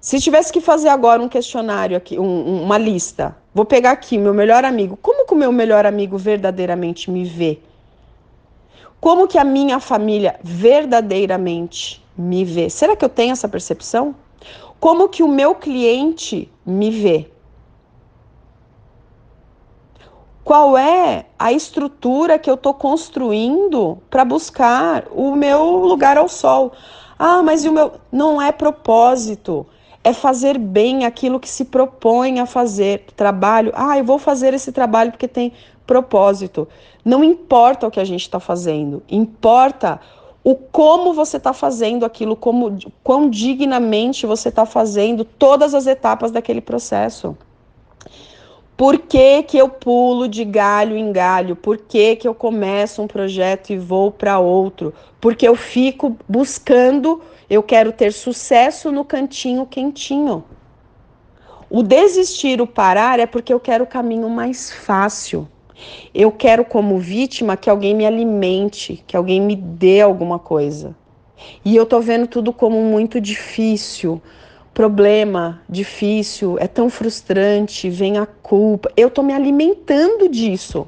Se 0.00 0.18
tivesse 0.18 0.50
que 0.50 0.62
fazer 0.62 0.88
agora 0.88 1.20
um 1.20 1.28
questionário 1.28 1.94
aqui, 1.94 2.18
um, 2.18 2.62
uma 2.62 2.78
lista, 2.78 3.36
vou 3.52 3.66
pegar 3.66 3.90
aqui 3.90 4.16
meu 4.16 4.32
melhor 4.32 4.64
amigo. 4.64 4.96
Como 4.96 5.26
que 5.26 5.34
o 5.34 5.36
meu 5.36 5.52
melhor 5.52 5.84
amigo 5.84 6.16
verdadeiramente 6.16 7.10
me 7.10 7.26
vê? 7.26 7.58
Como 9.00 9.28
que 9.28 9.38
a 9.38 9.44
minha 9.44 9.78
família 9.78 10.38
verdadeiramente 10.42 12.04
me 12.16 12.44
vê? 12.44 12.68
Será 12.68 12.96
que 12.96 13.04
eu 13.04 13.08
tenho 13.08 13.32
essa 13.32 13.48
percepção? 13.48 14.14
Como 14.80 15.08
que 15.08 15.22
o 15.22 15.28
meu 15.28 15.54
cliente 15.54 16.50
me 16.66 16.90
vê? 16.90 17.30
Qual 20.48 20.78
é 20.78 21.26
a 21.38 21.52
estrutura 21.52 22.38
que 22.38 22.48
eu 22.48 22.54
estou 22.54 22.72
construindo 22.72 23.98
para 24.08 24.24
buscar 24.24 25.04
o 25.10 25.36
meu 25.36 25.76
lugar 25.76 26.16
ao 26.16 26.28
sol? 26.28 26.72
Ah, 27.18 27.42
mas 27.42 27.64
o 27.66 27.72
meu 27.72 27.92
não 28.10 28.40
é 28.40 28.50
propósito. 28.50 29.66
É 30.02 30.12
fazer 30.12 30.56
bem 30.56 31.04
aquilo 31.04 31.38
que 31.38 31.50
se 31.50 31.66
propõe 31.66 32.40
a 32.40 32.46
fazer. 32.46 33.04
Trabalho. 33.14 33.72
Ah, 33.74 33.98
eu 33.98 34.04
vou 34.04 34.18
fazer 34.18 34.54
esse 34.54 34.72
trabalho 34.72 35.10
porque 35.10 35.28
tem 35.28 35.52
propósito. 35.88 36.68
Não 37.02 37.24
importa 37.24 37.86
o 37.86 37.90
que 37.90 37.98
a 37.98 38.04
gente 38.04 38.20
está 38.20 38.38
fazendo, 38.38 39.02
importa 39.08 39.98
o 40.44 40.54
como 40.54 41.12
você 41.14 41.38
está 41.38 41.52
fazendo 41.52 42.04
aquilo, 42.04 42.36
como 42.36 42.78
quão 43.02 43.28
dignamente 43.28 44.26
você 44.26 44.50
está 44.50 44.64
fazendo 44.64 45.24
todas 45.24 45.74
as 45.74 45.86
etapas 45.86 46.30
daquele 46.30 46.60
processo. 46.60 47.36
Por 48.76 48.98
que, 48.98 49.42
que 49.42 49.58
eu 49.58 49.68
pulo 49.68 50.28
de 50.28 50.44
galho 50.44 50.96
em 50.96 51.10
galho? 51.10 51.56
Por 51.56 51.78
que, 51.78 52.14
que 52.14 52.28
eu 52.28 52.34
começo 52.34 53.02
um 53.02 53.08
projeto 53.08 53.70
e 53.70 53.78
vou 53.78 54.12
para 54.12 54.38
outro? 54.38 54.94
Porque 55.20 55.48
eu 55.48 55.56
fico 55.56 56.16
buscando, 56.28 57.20
eu 57.50 57.62
quero 57.62 57.90
ter 57.92 58.12
sucesso 58.12 58.92
no 58.92 59.04
cantinho 59.04 59.66
quentinho. 59.66 60.44
O 61.68 61.82
desistir, 61.82 62.60
o 62.60 62.66
parar, 62.66 63.18
é 63.18 63.26
porque 63.26 63.52
eu 63.52 63.58
quero 63.58 63.84
o 63.84 63.86
caminho 63.86 64.30
mais 64.30 64.70
fácil. 64.70 65.48
Eu 66.14 66.32
quero, 66.32 66.64
como 66.64 66.98
vítima, 66.98 67.56
que 67.56 67.70
alguém 67.70 67.94
me 67.94 68.06
alimente, 68.06 69.02
que 69.06 69.16
alguém 69.16 69.40
me 69.40 69.54
dê 69.54 70.00
alguma 70.00 70.38
coisa. 70.38 70.96
E 71.64 71.76
eu 71.76 71.86
tô 71.86 72.00
vendo 72.00 72.26
tudo 72.26 72.52
como 72.52 72.82
muito 72.82 73.20
difícil, 73.20 74.20
problema 74.74 75.60
difícil, 75.68 76.56
é 76.58 76.66
tão 76.66 76.88
frustrante, 76.88 77.90
vem 77.90 78.18
a 78.18 78.26
culpa. 78.26 78.90
Eu 78.96 79.10
tô 79.10 79.22
me 79.22 79.32
alimentando 79.32 80.28
disso. 80.28 80.86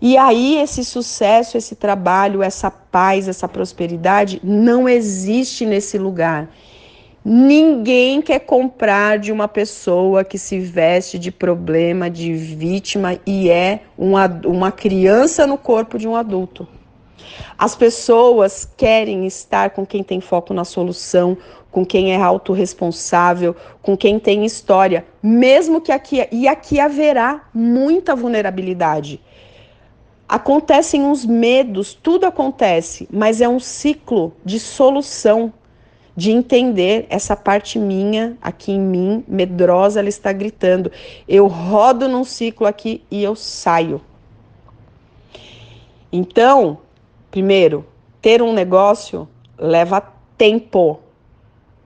E 0.00 0.16
aí 0.16 0.56
esse 0.56 0.82
sucesso, 0.84 1.58
esse 1.58 1.76
trabalho, 1.76 2.42
essa 2.42 2.70
paz, 2.70 3.28
essa 3.28 3.46
prosperidade 3.46 4.40
não 4.42 4.88
existe 4.88 5.66
nesse 5.66 5.98
lugar. 5.98 6.48
Ninguém 7.22 8.22
quer 8.22 8.40
comprar 8.40 9.18
de 9.18 9.30
uma 9.30 9.46
pessoa 9.46 10.24
que 10.24 10.38
se 10.38 10.58
veste 10.58 11.18
de 11.18 11.30
problema, 11.30 12.08
de 12.08 12.32
vítima 12.32 13.20
e 13.26 13.50
é 13.50 13.80
uma, 13.96 14.26
uma 14.46 14.72
criança 14.72 15.46
no 15.46 15.58
corpo 15.58 15.98
de 15.98 16.08
um 16.08 16.16
adulto. 16.16 16.66
As 17.58 17.76
pessoas 17.76 18.66
querem 18.74 19.26
estar 19.26 19.70
com 19.70 19.84
quem 19.84 20.02
tem 20.02 20.18
foco 20.18 20.54
na 20.54 20.64
solução, 20.64 21.36
com 21.70 21.84
quem 21.84 22.14
é 22.14 22.16
autorresponsável, 22.16 23.54
com 23.82 23.94
quem 23.98 24.18
tem 24.18 24.46
história, 24.46 25.04
mesmo 25.22 25.78
que 25.78 25.92
aqui 25.92 26.26
e 26.32 26.48
aqui 26.48 26.80
haverá 26.80 27.48
muita 27.52 28.16
vulnerabilidade. 28.16 29.20
Acontecem 30.26 31.02
uns 31.02 31.26
medos, 31.26 31.92
tudo 31.92 32.24
acontece, 32.24 33.06
mas 33.12 33.42
é 33.42 33.48
um 33.48 33.60
ciclo 33.60 34.32
de 34.42 34.58
solução 34.58 35.52
de 36.16 36.30
entender 36.30 37.06
essa 37.08 37.36
parte 37.36 37.78
minha 37.78 38.36
aqui 38.42 38.72
em 38.72 38.80
mim, 38.80 39.24
medrosa, 39.26 40.00
ela 40.00 40.08
está 40.08 40.32
gritando. 40.32 40.90
Eu 41.28 41.46
rodo 41.46 42.08
num 42.08 42.24
ciclo 42.24 42.66
aqui 42.66 43.02
e 43.10 43.22
eu 43.22 43.34
saio. 43.34 44.00
Então, 46.12 46.78
primeiro, 47.30 47.86
ter 48.20 48.42
um 48.42 48.52
negócio 48.52 49.28
leva 49.56 50.02
tempo. 50.36 51.00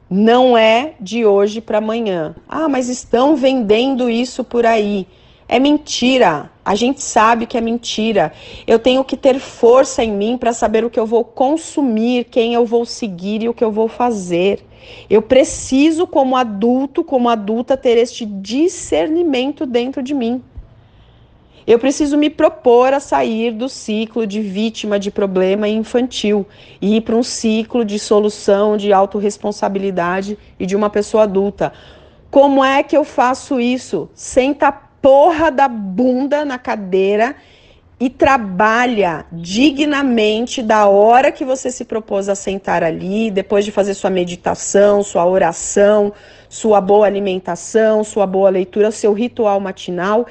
Não 0.09 0.57
é 0.57 0.95
de 1.01 1.25
hoje 1.27 1.61
para 1.61 1.79
amanhã. 1.79 2.35
Ah, 2.49 2.69
mas 2.69 2.89
estão 2.89 3.37
vendendo 3.37 4.09
isso 4.09 4.45
por 4.45 4.65
aí. 4.65 5.07
É 5.49 5.59
mentira. 5.59 6.51
A 6.65 6.75
gente 6.75 7.03
sabe 7.03 7.47
que 7.47 7.59
é 7.59 7.61
mentira. 7.61 8.33
Eu 8.67 8.79
tenho 8.79 9.05
que 9.05 9.17
ter 9.17 9.39
força 9.39 10.03
em 10.03 10.11
mim 10.11 10.39
para 10.39 10.53
saber 10.53 10.85
o 10.85 10.91
que 10.91 10.99
eu 10.99 11.05
vou 11.05 11.23
consumir, 11.23 12.25
quem 12.25 12.55
eu 12.55 12.65
vou 12.65 12.87
seguir 12.87 13.43
e 13.43 13.49
o 13.49 13.55
que 13.55 13.63
eu 13.63 13.71
vou 13.71 13.87
fazer. 13.87 14.65
Eu 15.11 15.21
preciso, 15.21 16.07
como 16.07 16.37
adulto, 16.37 17.05
como 17.05 17.29
adulta, 17.29 17.77
ter 17.77 17.99
este 17.99 18.25
discernimento 18.25 19.67
dentro 19.67 20.03
de 20.03 20.15
mim. 20.15 20.43
Eu 21.67 21.79
preciso 21.79 22.19
me 22.19 22.29
propor 22.29 22.93
a 22.93 23.01
sair 23.01 23.51
do 23.51 23.71
ciclo 23.71 24.27
de 24.27 24.41
vítima 24.41 24.99
de 24.99 25.11
problema 25.11 25.67
infantil 25.67 26.47
e 26.81 26.97
ir 26.97 27.01
para 27.01 27.17
um 27.17 27.23
ciclo 27.23 27.85
de 27.85 27.99
solução, 27.99 28.77
de 28.77 28.93
autorresponsabilidade 28.93 30.39
e 30.61 30.67
de 30.67 30.77
uma 30.77 30.91
pessoa 30.91 31.23
adulta. 31.23 31.73
Como 32.31 32.63
é 32.63 32.83
que 32.83 32.97
eu 32.97 33.05
faço 33.05 33.59
isso? 33.59 34.11
Senta 34.13 34.69
a 34.69 34.73
porra 35.05 35.51
da 35.51 35.69
bunda 35.69 36.47
na 36.47 36.59
cadeira 36.59 37.37
e 38.01 38.09
trabalha 38.09 39.27
dignamente 39.31 40.63
da 40.63 40.87
hora 40.87 41.31
que 41.31 41.45
você 41.45 41.71
se 41.71 41.85
propôs 41.85 42.27
a 42.27 42.35
sentar 42.35 42.83
ali, 42.83 43.31
depois 43.31 43.67
de 43.67 43.71
fazer 43.71 43.93
sua 43.93 44.09
meditação, 44.09 45.03
sua 45.03 45.27
oração, 45.27 46.11
sua 46.49 46.81
boa 46.81 47.05
alimentação, 47.05 48.03
sua 48.03 48.27
boa 48.27 48.49
leitura, 48.49 48.91
seu 48.91 49.13
ritual 49.13 49.61
matinal 49.61 50.27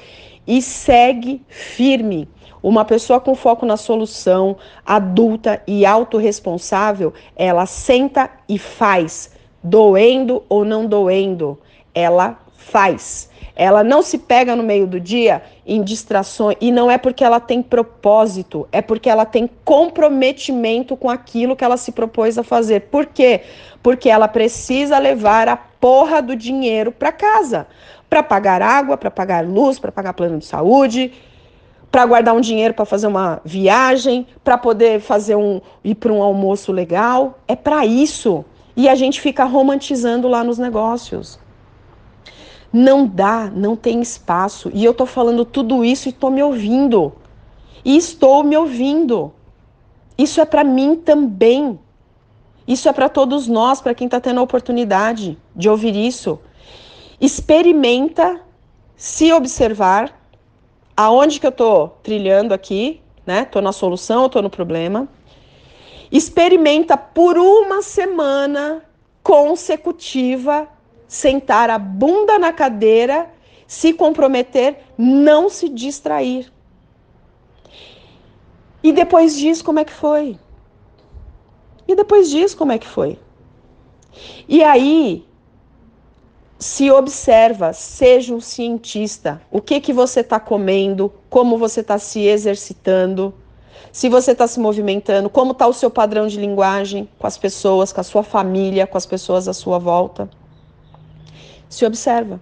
e 0.47 0.59
segue 0.59 1.43
firme. 1.47 2.27
Uma 2.63 2.83
pessoa 2.83 3.19
com 3.19 3.35
foco 3.35 3.67
na 3.67 3.77
solução, 3.77 4.57
adulta 4.83 5.61
e 5.67 5.85
autorresponsável, 5.85 7.13
ela 7.35 7.67
senta 7.67 8.27
e 8.49 8.57
faz, 8.57 9.29
doendo 9.63 10.43
ou 10.49 10.65
não 10.65 10.87
doendo, 10.87 11.59
ela 11.93 12.39
faz. 12.57 13.31
Ela 13.55 13.83
não 13.83 14.01
se 14.01 14.17
pega 14.17 14.55
no 14.55 14.63
meio 14.63 14.87
do 14.87 14.99
dia 14.99 15.43
em 15.65 15.83
distrações 15.83 16.57
e 16.59 16.71
não 16.71 16.89
é 16.89 16.97
porque 16.97 17.23
ela 17.23 17.39
tem 17.39 17.61
propósito, 17.61 18.67
é 18.71 18.81
porque 18.81 19.09
ela 19.09 19.25
tem 19.25 19.49
comprometimento 19.63 20.97
com 20.97 21.09
aquilo 21.09 21.55
que 21.55 21.63
ela 21.63 21.77
se 21.77 21.91
propôs 21.91 22.37
a 22.37 22.43
fazer. 22.43 22.81
Por 22.89 23.05
quê? 23.05 23.41
Porque 23.81 24.09
ela 24.09 24.27
precisa 24.27 24.97
levar 24.97 25.47
a 25.47 25.55
porra 25.55 26.21
do 26.21 26.35
dinheiro 26.35 26.91
para 26.91 27.11
casa 27.11 27.67
para 28.13 28.21
pagar 28.21 28.61
água, 28.61 28.95
para 28.95 29.09
pagar 29.09 29.43
luz, 29.43 29.79
para 29.79 29.91
pagar 29.91 30.13
plano 30.13 30.37
de 30.37 30.45
saúde, 30.45 31.11
para 31.91 32.05
guardar 32.05 32.35
um 32.35 32.41
dinheiro 32.41 32.71
para 32.71 32.85
fazer 32.85 33.07
uma 33.07 33.41
viagem, 33.43 34.27
para 34.43 34.55
poder 34.55 34.99
fazer 34.99 35.35
um 35.35 35.59
ir 35.83 35.95
para 35.95 36.13
um 36.13 36.21
almoço 36.21 36.71
legal. 36.71 37.39
É 37.47 37.55
para 37.55 37.87
isso. 37.87 38.45
E 38.77 38.87
a 38.87 38.93
gente 38.93 39.19
fica 39.19 39.43
romantizando 39.45 40.27
lá 40.27 40.43
nos 40.43 40.59
negócios. 40.59 41.39
Não 42.73 43.05
dá, 43.05 43.49
não 43.53 43.75
tem 43.75 44.01
espaço. 44.01 44.71
E 44.73 44.83
eu 44.83 44.93
tô 44.93 45.05
falando 45.05 45.45
tudo 45.45 45.85
isso 45.85 46.09
e 46.09 46.11
tô 46.11 46.29
me 46.29 46.41
ouvindo. 46.41 47.13
E 47.85 47.95
estou 47.95 48.43
me 48.43 48.57
ouvindo. 48.57 49.31
Isso 50.17 50.41
é 50.41 50.45
para 50.45 50.63
mim 50.63 50.95
também. 50.95 51.79
Isso 52.67 52.89
é 52.89 52.93
para 52.93 53.07
todos 53.07 53.47
nós, 53.47 53.79
para 53.79 53.93
quem 53.93 54.05
está 54.05 54.19
tendo 54.19 54.39
a 54.39 54.43
oportunidade 54.43 55.37
de 55.55 55.69
ouvir 55.69 55.95
isso 55.95 56.39
experimenta 57.23 58.41
se 58.97 59.31
observar 59.31 60.13
aonde 60.95 61.39
que 61.39 61.45
eu 61.45 61.51
estou 61.51 61.97
trilhando 62.03 62.53
aqui, 62.53 63.01
né? 63.25 63.43
Estou 63.43 63.61
na 63.61 63.71
solução, 63.71 64.25
estou 64.25 64.41
no 64.41 64.49
problema. 64.49 65.07
Experimenta 66.11 66.97
por 66.97 67.37
uma 67.37 67.81
semana 67.81 68.83
consecutiva 69.23 70.67
sentar 71.13 71.69
a 71.69 71.77
bunda 71.77 72.39
na 72.39 72.51
cadeira, 72.51 73.29
se 73.67 73.93
comprometer, 73.93 74.79
não 74.97 75.47
se 75.47 75.69
distrair. 75.69 76.51
E 78.81 78.91
depois 78.91 79.37
diz 79.37 79.61
como 79.61 79.77
é 79.77 79.85
que 79.85 79.93
foi. 79.93 80.39
E 81.87 81.95
depois 81.95 82.31
diz 82.31 82.55
como 82.55 82.71
é 82.71 82.79
que 82.79 82.87
foi. 82.87 83.19
E 84.49 84.63
aí, 84.63 85.23
se 86.57 86.89
observa, 86.89 87.73
seja 87.73 88.33
um 88.33 88.41
cientista. 88.41 89.39
O 89.51 89.61
que 89.61 89.79
que 89.79 89.93
você 89.93 90.21
está 90.21 90.39
comendo, 90.39 91.13
como 91.29 91.59
você 91.59 91.81
está 91.81 91.99
se 91.99 92.21
exercitando, 92.21 93.35
se 93.91 94.09
você 94.09 94.31
está 94.31 94.47
se 94.47 94.59
movimentando, 94.59 95.29
como 95.29 95.51
está 95.51 95.67
o 95.67 95.73
seu 95.73 95.91
padrão 95.91 96.25
de 96.25 96.39
linguagem 96.39 97.07
com 97.19 97.27
as 97.27 97.37
pessoas, 97.37 97.93
com 97.93 98.01
a 98.01 98.03
sua 98.03 98.23
família, 98.23 98.87
com 98.87 98.97
as 98.97 99.05
pessoas 99.05 99.47
à 99.47 99.53
sua 99.53 99.77
volta. 99.77 100.27
Se 101.73 101.83
observa. 101.85 102.39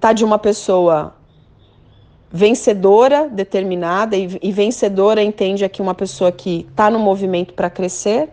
Tá 0.00 0.12
de 0.12 0.24
uma 0.24 0.40
pessoa 0.40 1.14
vencedora, 2.32 3.28
determinada 3.28 4.16
e, 4.16 4.36
e 4.42 4.50
vencedora 4.50 5.22
entende 5.22 5.64
aqui 5.64 5.80
uma 5.80 5.94
pessoa 5.94 6.32
que 6.32 6.66
está 6.68 6.90
no 6.90 6.98
movimento 6.98 7.54
para 7.54 7.70
crescer. 7.70 8.28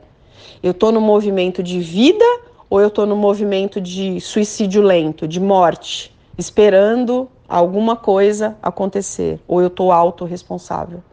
Eu 0.64 0.72
estou 0.72 0.92
no 0.92 1.00
movimento 1.00 1.62
de 1.62 1.80
vida 1.80 2.26
ou 2.68 2.82
eu 2.82 2.88
estou 2.88 3.06
no 3.06 3.16
movimento 3.16 3.80
de 3.80 4.20
suicídio 4.20 4.82
lento, 4.82 5.28
de 5.28 5.40
morte, 5.40 6.12
esperando 6.36 7.30
alguma 7.48 7.96
coisa 7.96 8.58
acontecer, 8.60 9.40
ou 9.48 9.62
eu 9.62 9.68
estou 9.68 9.92
autorresponsável. 9.92 11.04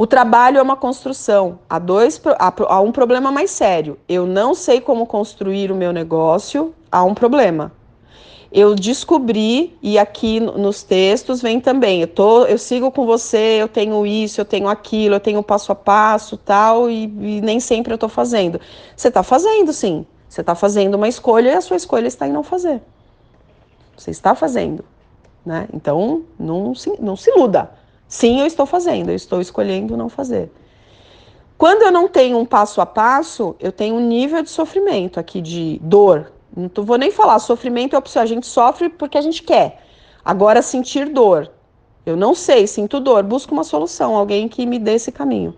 O 0.00 0.06
trabalho 0.06 0.56
é 0.56 0.62
uma 0.62 0.76
construção. 0.76 1.58
Há, 1.68 1.78
dois, 1.78 2.18
há 2.38 2.80
um 2.80 2.90
problema 2.90 3.30
mais 3.30 3.50
sério. 3.50 3.98
Eu 4.08 4.24
não 4.24 4.54
sei 4.54 4.80
como 4.80 5.04
construir 5.04 5.70
o 5.70 5.74
meu 5.74 5.92
negócio, 5.92 6.74
há 6.90 7.04
um 7.04 7.12
problema 7.12 7.70
eu 8.50 8.74
descobri, 8.74 9.78
e 9.80 9.96
aqui 9.96 10.40
nos 10.40 10.82
textos 10.82 11.40
vem 11.40 11.60
também, 11.60 12.00
eu, 12.00 12.08
tô, 12.08 12.46
eu 12.46 12.58
sigo 12.58 12.90
com 12.90 13.06
você, 13.06 13.58
eu 13.60 13.68
tenho 13.68 14.04
isso, 14.04 14.40
eu 14.40 14.44
tenho 14.44 14.66
aquilo, 14.66 15.14
eu 15.14 15.20
tenho 15.20 15.40
passo 15.40 15.70
a 15.70 15.74
passo 15.76 16.36
tal, 16.36 16.90
e, 16.90 17.04
e 17.04 17.40
nem 17.40 17.60
sempre 17.60 17.92
eu 17.92 17.94
estou 17.94 18.08
fazendo. 18.08 18.60
Você 18.96 19.06
está 19.06 19.22
fazendo, 19.22 19.72
sim. 19.72 20.04
Você 20.28 20.40
está 20.40 20.56
fazendo 20.56 20.94
uma 20.94 21.06
escolha 21.06 21.50
e 21.50 21.54
a 21.54 21.60
sua 21.60 21.76
escolha 21.76 22.08
está 22.08 22.26
em 22.26 22.32
não 22.32 22.42
fazer. 22.42 22.82
Você 23.96 24.10
está 24.10 24.34
fazendo. 24.34 24.84
Né? 25.46 25.68
Então, 25.72 26.24
não 26.36 26.74
se, 26.74 26.90
não 27.00 27.14
se 27.14 27.30
iluda. 27.30 27.70
Sim, 28.10 28.40
eu 28.40 28.46
estou 28.46 28.66
fazendo, 28.66 29.10
eu 29.10 29.14
estou 29.14 29.40
escolhendo 29.40 29.96
não 29.96 30.08
fazer. 30.08 30.50
Quando 31.56 31.82
eu 31.82 31.92
não 31.92 32.08
tenho 32.08 32.38
um 32.38 32.44
passo 32.44 32.80
a 32.80 32.86
passo, 32.86 33.54
eu 33.60 33.70
tenho 33.70 33.94
um 33.94 34.00
nível 34.00 34.42
de 34.42 34.50
sofrimento 34.50 35.20
aqui, 35.20 35.40
de 35.40 35.78
dor, 35.80 36.32
não 36.56 36.68
vou 36.84 36.98
nem 36.98 37.12
falar, 37.12 37.38
sofrimento 37.38 37.94
é 37.94 37.98
opção, 37.98 38.20
a 38.20 38.26
gente 38.26 38.48
sofre 38.48 38.88
porque 38.88 39.16
a 39.16 39.20
gente 39.20 39.44
quer. 39.44 39.84
Agora, 40.24 40.60
sentir 40.60 41.08
dor. 41.08 41.52
Eu 42.04 42.16
não 42.16 42.34
sei, 42.34 42.66
sinto 42.66 42.98
dor, 42.98 43.22
busco 43.22 43.52
uma 43.52 43.62
solução, 43.62 44.16
alguém 44.16 44.48
que 44.48 44.66
me 44.66 44.80
dê 44.80 44.94
esse 44.94 45.12
caminho. 45.12 45.54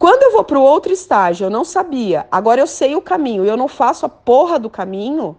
Quando 0.00 0.24
eu 0.24 0.32
vou 0.32 0.42
para 0.42 0.58
o 0.58 0.62
outro 0.62 0.92
estágio, 0.92 1.44
eu 1.44 1.50
não 1.50 1.64
sabia, 1.64 2.26
agora 2.28 2.60
eu 2.60 2.66
sei 2.66 2.96
o 2.96 3.00
caminho 3.00 3.44
e 3.44 3.48
eu 3.48 3.56
não 3.56 3.68
faço 3.68 4.04
a 4.04 4.08
porra 4.08 4.58
do 4.58 4.68
caminho, 4.68 5.36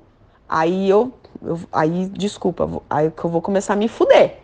aí 0.47 0.89
eu, 0.89 1.12
eu 1.43 1.60
aí, 1.69 2.06
desculpa, 2.06 2.82
aí 2.89 3.12
que 3.12 3.25
eu 3.25 3.30
vou 3.30 3.41
começar 3.41 3.73
a 3.73 3.75
me 3.75 3.89
fuder. 3.89 4.38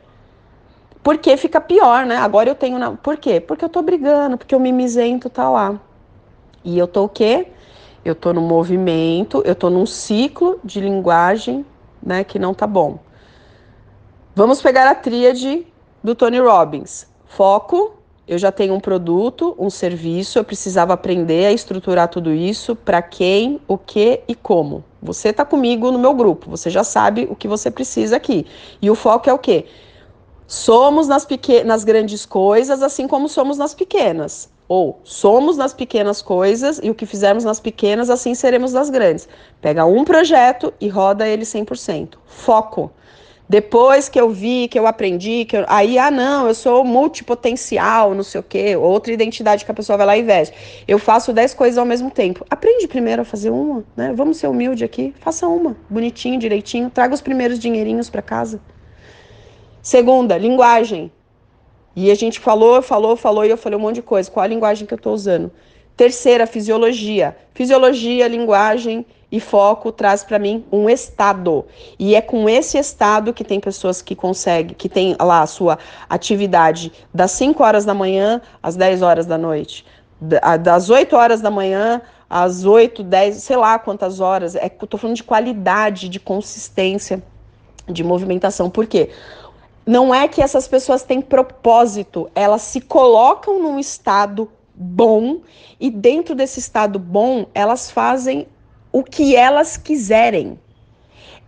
Porque 1.06 1.38
fica 1.38 1.62
pior, 1.62 2.06
né? 2.06 2.18
Agora 2.18 2.50
eu 2.50 2.56
tenho. 2.56 2.78
Na... 2.78 2.92
Por 2.92 3.16
quê? 3.16 3.40
Porque 3.40 3.64
eu 3.64 3.70
tô 3.70 3.82
brigando, 3.82 4.38
porque 4.38 4.54
o 4.54 4.60
mimizento 4.60 5.30
tá 5.30 5.50
lá. 5.50 5.80
E 6.66 6.78
eu 6.78 6.88
tô 6.88 7.06
o 7.06 7.10
quê? 7.10 7.48
eu 8.06 8.14
estou 8.14 8.32
no 8.32 8.42
movimento, 8.42 9.42
eu 9.44 9.54
estou 9.54 9.72
num 9.72 9.88
ciclo 9.88 10.60
de 10.64 10.80
linguagem 10.80 11.66
né, 12.02 12.24
que 12.24 12.38
não 12.38 12.54
tá 12.54 12.68
bom. 12.68 13.00
Vamos 14.36 14.62
pegar 14.62 14.88
a 14.88 14.94
tríade 14.94 15.66
do 16.04 16.14
Tony 16.14 16.38
Robbins. 16.38 17.08
Foco, 17.26 17.96
eu 18.28 18.38
já 18.38 18.52
tenho 18.52 18.76
um 18.76 18.80
produto, 18.80 19.56
um 19.58 19.72
serviço, 19.72 20.38
eu 20.38 20.44
precisava 20.44 20.94
aprender 20.94 21.48
a 21.48 21.52
estruturar 21.52 22.08
tudo 22.08 22.32
isso 22.32 22.76
para 22.76 23.02
quem, 23.02 23.60
o 23.68 23.76
que 23.76 24.22
e 24.28 24.36
como. 24.36 24.84
Você 25.02 25.30
está 25.30 25.44
comigo 25.44 25.92
no 25.92 25.98
meu 25.98 26.14
grupo, 26.14 26.52
você 26.52 26.70
já 26.70 26.84
sabe 26.84 27.28
o 27.30 27.36
que 27.36 27.48
você 27.48 27.72
precisa 27.72 28.18
aqui. 28.18 28.46
E 28.80 28.90
o 28.90 28.94
foco 28.94 29.28
é 29.28 29.34
o 29.34 29.40
quê? 29.40 29.66
Somos 30.48 31.08
nas, 31.08 31.28
nas 31.66 31.84
grandes 31.84 32.26
coisas, 32.26 32.84
assim 32.84 33.08
como 33.08 33.28
somos 33.28 33.58
nas 33.58 33.74
pequenas. 33.74 34.50
Ou 34.68 35.00
somos 35.04 35.58
nas 35.58 35.74
pequenas 35.74 36.22
coisas 36.22 36.80
e 36.82 36.90
o 36.90 36.96
que 36.96 37.06
fizermos 37.06 37.44
nas 37.44 37.60
pequenas, 37.60 38.10
assim 38.10 38.34
seremos 38.34 38.74
nas 38.74 38.90
grandes. 38.90 39.28
Pega 39.62 39.86
um 39.86 40.04
projeto 40.04 40.74
e 40.82 40.88
roda 40.88 41.28
ele 41.28 41.44
100%. 41.44 42.16
Foco. 42.26 42.92
Depois 43.48 44.10
que 44.10 44.20
eu 44.20 44.32
vi, 44.32 44.68
que 44.68 44.78
eu 44.78 44.88
aprendi, 44.88 45.46
que 45.46 45.56
eu... 45.56 45.66
aí, 45.68 46.00
ah, 46.00 46.10
não, 46.10 46.48
eu 46.48 46.56
sou 46.56 46.84
multipotencial, 46.84 48.16
não 48.16 48.24
sei 48.24 48.40
o 48.40 48.44
quê, 48.44 48.76
outra 48.76 49.14
identidade 49.14 49.64
que 49.64 49.70
a 49.70 49.74
pessoa 49.74 49.98
vai 49.98 50.08
lá 50.08 50.18
e 50.18 50.24
veste. 50.24 50.84
Eu 50.88 50.98
faço 50.98 51.32
dez 51.32 51.54
coisas 51.54 51.78
ao 51.78 51.86
mesmo 51.86 52.10
tempo. 52.10 52.44
Aprende 52.50 52.88
primeiro 52.88 53.22
a 53.22 53.26
fazer 53.26 53.52
uma, 53.52 53.84
né? 53.96 54.14
Vamos 54.16 54.38
ser 54.38 54.48
humilde 54.48 54.84
aqui. 54.84 55.14
Faça 55.20 55.48
uma, 55.48 55.78
bonitinho, 55.88 56.40
direitinho. 56.40 56.90
Traga 56.90 57.14
os 57.14 57.22
primeiros 57.22 57.60
dinheirinhos 57.60 58.10
para 58.10 58.24
casa. 58.24 58.60
Segunda, 59.86 60.36
linguagem. 60.36 61.12
E 61.96 62.10
a 62.10 62.16
gente 62.16 62.40
falou, 62.40 62.82
falou, 62.82 63.16
falou, 63.16 63.46
e 63.46 63.52
eu 63.52 63.56
falei 63.56 63.78
um 63.78 63.82
monte 63.84 63.98
de 63.98 64.02
coisa. 64.02 64.32
Qual 64.32 64.44
a 64.44 64.48
linguagem 64.48 64.88
que 64.88 64.92
eu 64.92 64.98
estou 64.98 65.14
usando? 65.14 65.52
Terceira, 65.96 66.48
fisiologia. 66.48 67.38
Fisiologia, 67.54 68.28
linguagem 68.28 69.06
e 69.32 69.40
foco 69.40 69.92
traz 69.92 70.24
para 70.24 70.40
mim 70.40 70.66
um 70.72 70.90
estado. 70.90 71.66
E 72.00 72.16
é 72.16 72.22
com 72.22 72.50
esse 72.50 72.80
estado 72.80 73.32
que 73.32 73.44
tem 73.44 73.60
pessoas 73.60 74.02
que 74.02 74.16
conseguem, 74.16 74.76
que 74.76 74.90
tem 74.90 75.16
lá 75.22 75.44
a 75.44 75.48
sua 75.48 75.78
atividade 76.10 76.92
das 77.14 77.30
5 77.34 77.64
horas 77.64 77.86
da 77.86 77.94
manhã 77.94 78.42
às 78.64 78.76
10 78.76 79.04
horas 79.04 79.28
da 79.28 79.38
noite. 79.38 79.86
Das 80.64 80.90
8 80.90 81.16
horas 81.16 81.42
da 81.42 81.52
manhã 81.52 82.02
às 82.28 82.66
8, 82.66 83.04
10, 83.04 83.36
sei 83.36 83.56
lá 83.56 83.78
quantas 83.78 84.20
horas. 84.20 84.56
É, 84.56 84.68
falando 84.98 85.16
de 85.16 85.24
qualidade, 85.24 86.10
de 86.10 86.20
consistência, 86.20 87.22
de 87.88 88.04
movimentação. 88.04 88.68
Por 88.68 88.88
quê? 88.88 89.12
Não 89.86 90.14
é 90.14 90.28
que 90.28 90.42
essas 90.42 90.68
pessoas 90.68 91.04
têm 91.04 91.22
propósito, 91.22 92.30
elas 92.34 92.64
se 92.64 92.82
colocam 92.82 93.62
num 93.62 93.78
estado 93.78 94.50
bom 94.74 95.42
e 95.80 95.92
dentro 95.92 96.34
desse 96.34 96.60
estado 96.60 96.98
bom, 96.98 97.46
elas 97.54 97.92
fazem 97.92 98.48
o 98.92 99.04
que 99.04 99.36
elas 99.36 99.78
quiserem. 99.78 100.60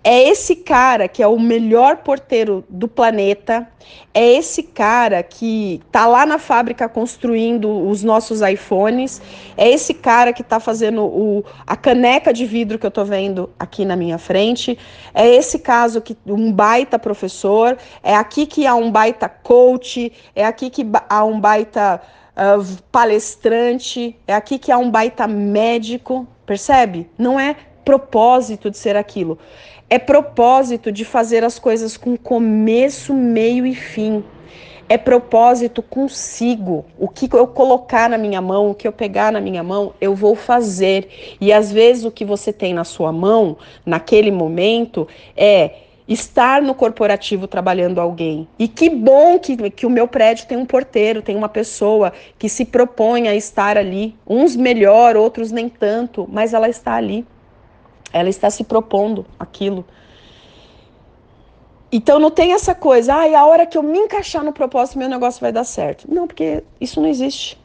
É 0.04 0.30
esse 0.30 0.56
cara 0.56 1.08
que 1.08 1.22
é 1.22 1.28
o 1.28 1.40
melhor 1.40 1.98
porteiro 1.98 2.64
do 2.70 2.88
planeta, 2.88 3.68
é 4.14 4.26
esse 4.36 4.64
cara 4.64 5.22
que 5.22 5.82
tá 5.92 6.08
lá 6.08 6.26
na 6.26 6.40
fábrica 6.40 6.88
construindo 6.88 7.88
os 7.88 8.04
nossos 8.04 8.42
iPhones, 8.42 9.22
é 9.58 9.70
esse 9.70 9.94
cara 9.94 10.32
que 10.32 10.44
tá 10.44 10.60
fazendo 10.60 11.04
o, 11.04 11.44
a 11.66 11.76
caneca 11.76 12.32
de 12.32 12.46
vidro 12.46 12.80
que 12.80 12.86
eu 12.86 12.92
tô 12.92 13.04
vendo 13.04 13.50
aqui 13.60 13.84
na 13.84 13.96
minha 13.96 14.18
frente, 14.18 14.78
é 15.14 15.28
esse 15.28 15.60
caso 15.60 16.02
que 16.02 16.18
um 16.26 16.54
baita 16.54 16.98
professor, 16.98 17.78
é 18.02 18.16
aqui 18.16 18.46
que 18.46 18.66
há 18.66 18.76
um 18.76 18.90
baita 18.90 19.28
coach, 19.28 20.14
é 20.34 20.46
aqui 20.46 20.70
que 20.70 20.86
há 21.10 21.24
um 21.26 21.40
baita 21.40 22.02
uh, 22.38 22.84
palestrante, 22.92 24.18
é 24.26 24.34
aqui 24.34 24.58
que 24.58 24.72
há 24.72 24.78
um 24.78 24.90
baita 24.90 25.28
médico, 25.28 26.26
percebe? 26.46 27.10
Não 27.18 27.40
é 27.40 27.56
propósito 27.84 28.70
de 28.70 28.78
ser 28.78 28.98
aquilo, 28.98 29.40
é 29.89 29.97
propósito 29.97 30.91
de 30.91 31.06
fazer 31.06 31.43
as 31.43 31.58
coisas 31.58 31.95
com 31.95 32.17
começo, 32.17 33.13
meio 33.13 33.65
e 33.65 33.73
fim. 33.73 34.23
É 34.89 34.97
propósito 34.97 35.82
consigo. 35.82 36.86
O 36.97 37.08
que 37.08 37.30
eu 37.34 37.47
colocar 37.47 38.10
na 38.10 38.17
minha 38.17 38.41
mão, 38.41 38.69
o 38.69 38.76
que 38.76 38.88
eu 38.88 38.91
pegar 38.91 39.32
na 39.32 39.41
minha 39.41 39.63
mão, 39.63 39.93
eu 40.00 40.15
vou 40.15 40.36
fazer. 40.36 41.38
E 41.41 41.52
às 41.52 41.71
vezes 41.71 42.06
o 42.06 42.12
que 42.12 42.23
você 42.23 42.54
tem 42.54 42.73
na 42.73 42.84
sua 42.84 43.12
mão, 43.12 43.58
naquele 43.86 44.32
momento, 44.32 45.08
é 45.36 45.71
estar 46.08 46.62
no 46.62 46.73
corporativo 46.73 47.47
trabalhando 47.47 48.00
alguém. 48.00 48.47
E 48.58 48.67
que 48.67 48.89
bom 48.89 49.38
que, 49.39 49.69
que 49.71 49.86
o 49.86 49.89
meu 49.89 50.08
prédio 50.08 50.47
tem 50.47 50.58
um 50.58 50.65
porteiro, 50.65 51.21
tem 51.21 51.36
uma 51.36 51.50
pessoa 51.50 52.13
que 52.39 52.47
se 52.47 52.63
propõe 52.63 53.28
a 53.28 53.36
estar 53.36 53.78
ali. 53.78 54.15
Uns 54.26 54.56
melhor, 54.56 55.17
outros 55.17 55.52
nem 55.52 55.67
tanto, 55.67 56.28
mas 56.32 56.54
ela 56.54 56.69
está 56.69 56.95
ali. 56.95 57.26
Ela 58.12 58.30
está 58.30 58.50
se 58.50 58.63
propondo 58.63 59.26
aquilo. 59.39 59.86
Então 61.91 62.20
não 62.20 62.30
tem 62.30 62.54
essa 62.54 62.76
coisa, 62.76 63.13
ah, 63.13 63.39
a 63.39 63.46
hora 63.46 63.65
que 63.65 63.78
eu 63.78 63.84
me 63.84 63.98
encaixar 63.98 64.43
no 64.43 64.52
propósito, 64.52 64.98
meu 64.98 65.08
negócio 65.08 65.39
vai 65.39 65.52
dar 65.52 65.63
certo. 65.63 66.06
Não, 66.13 66.28
porque 66.28 66.63
isso 66.82 67.02
não 67.02 67.08
existe. 67.08 67.58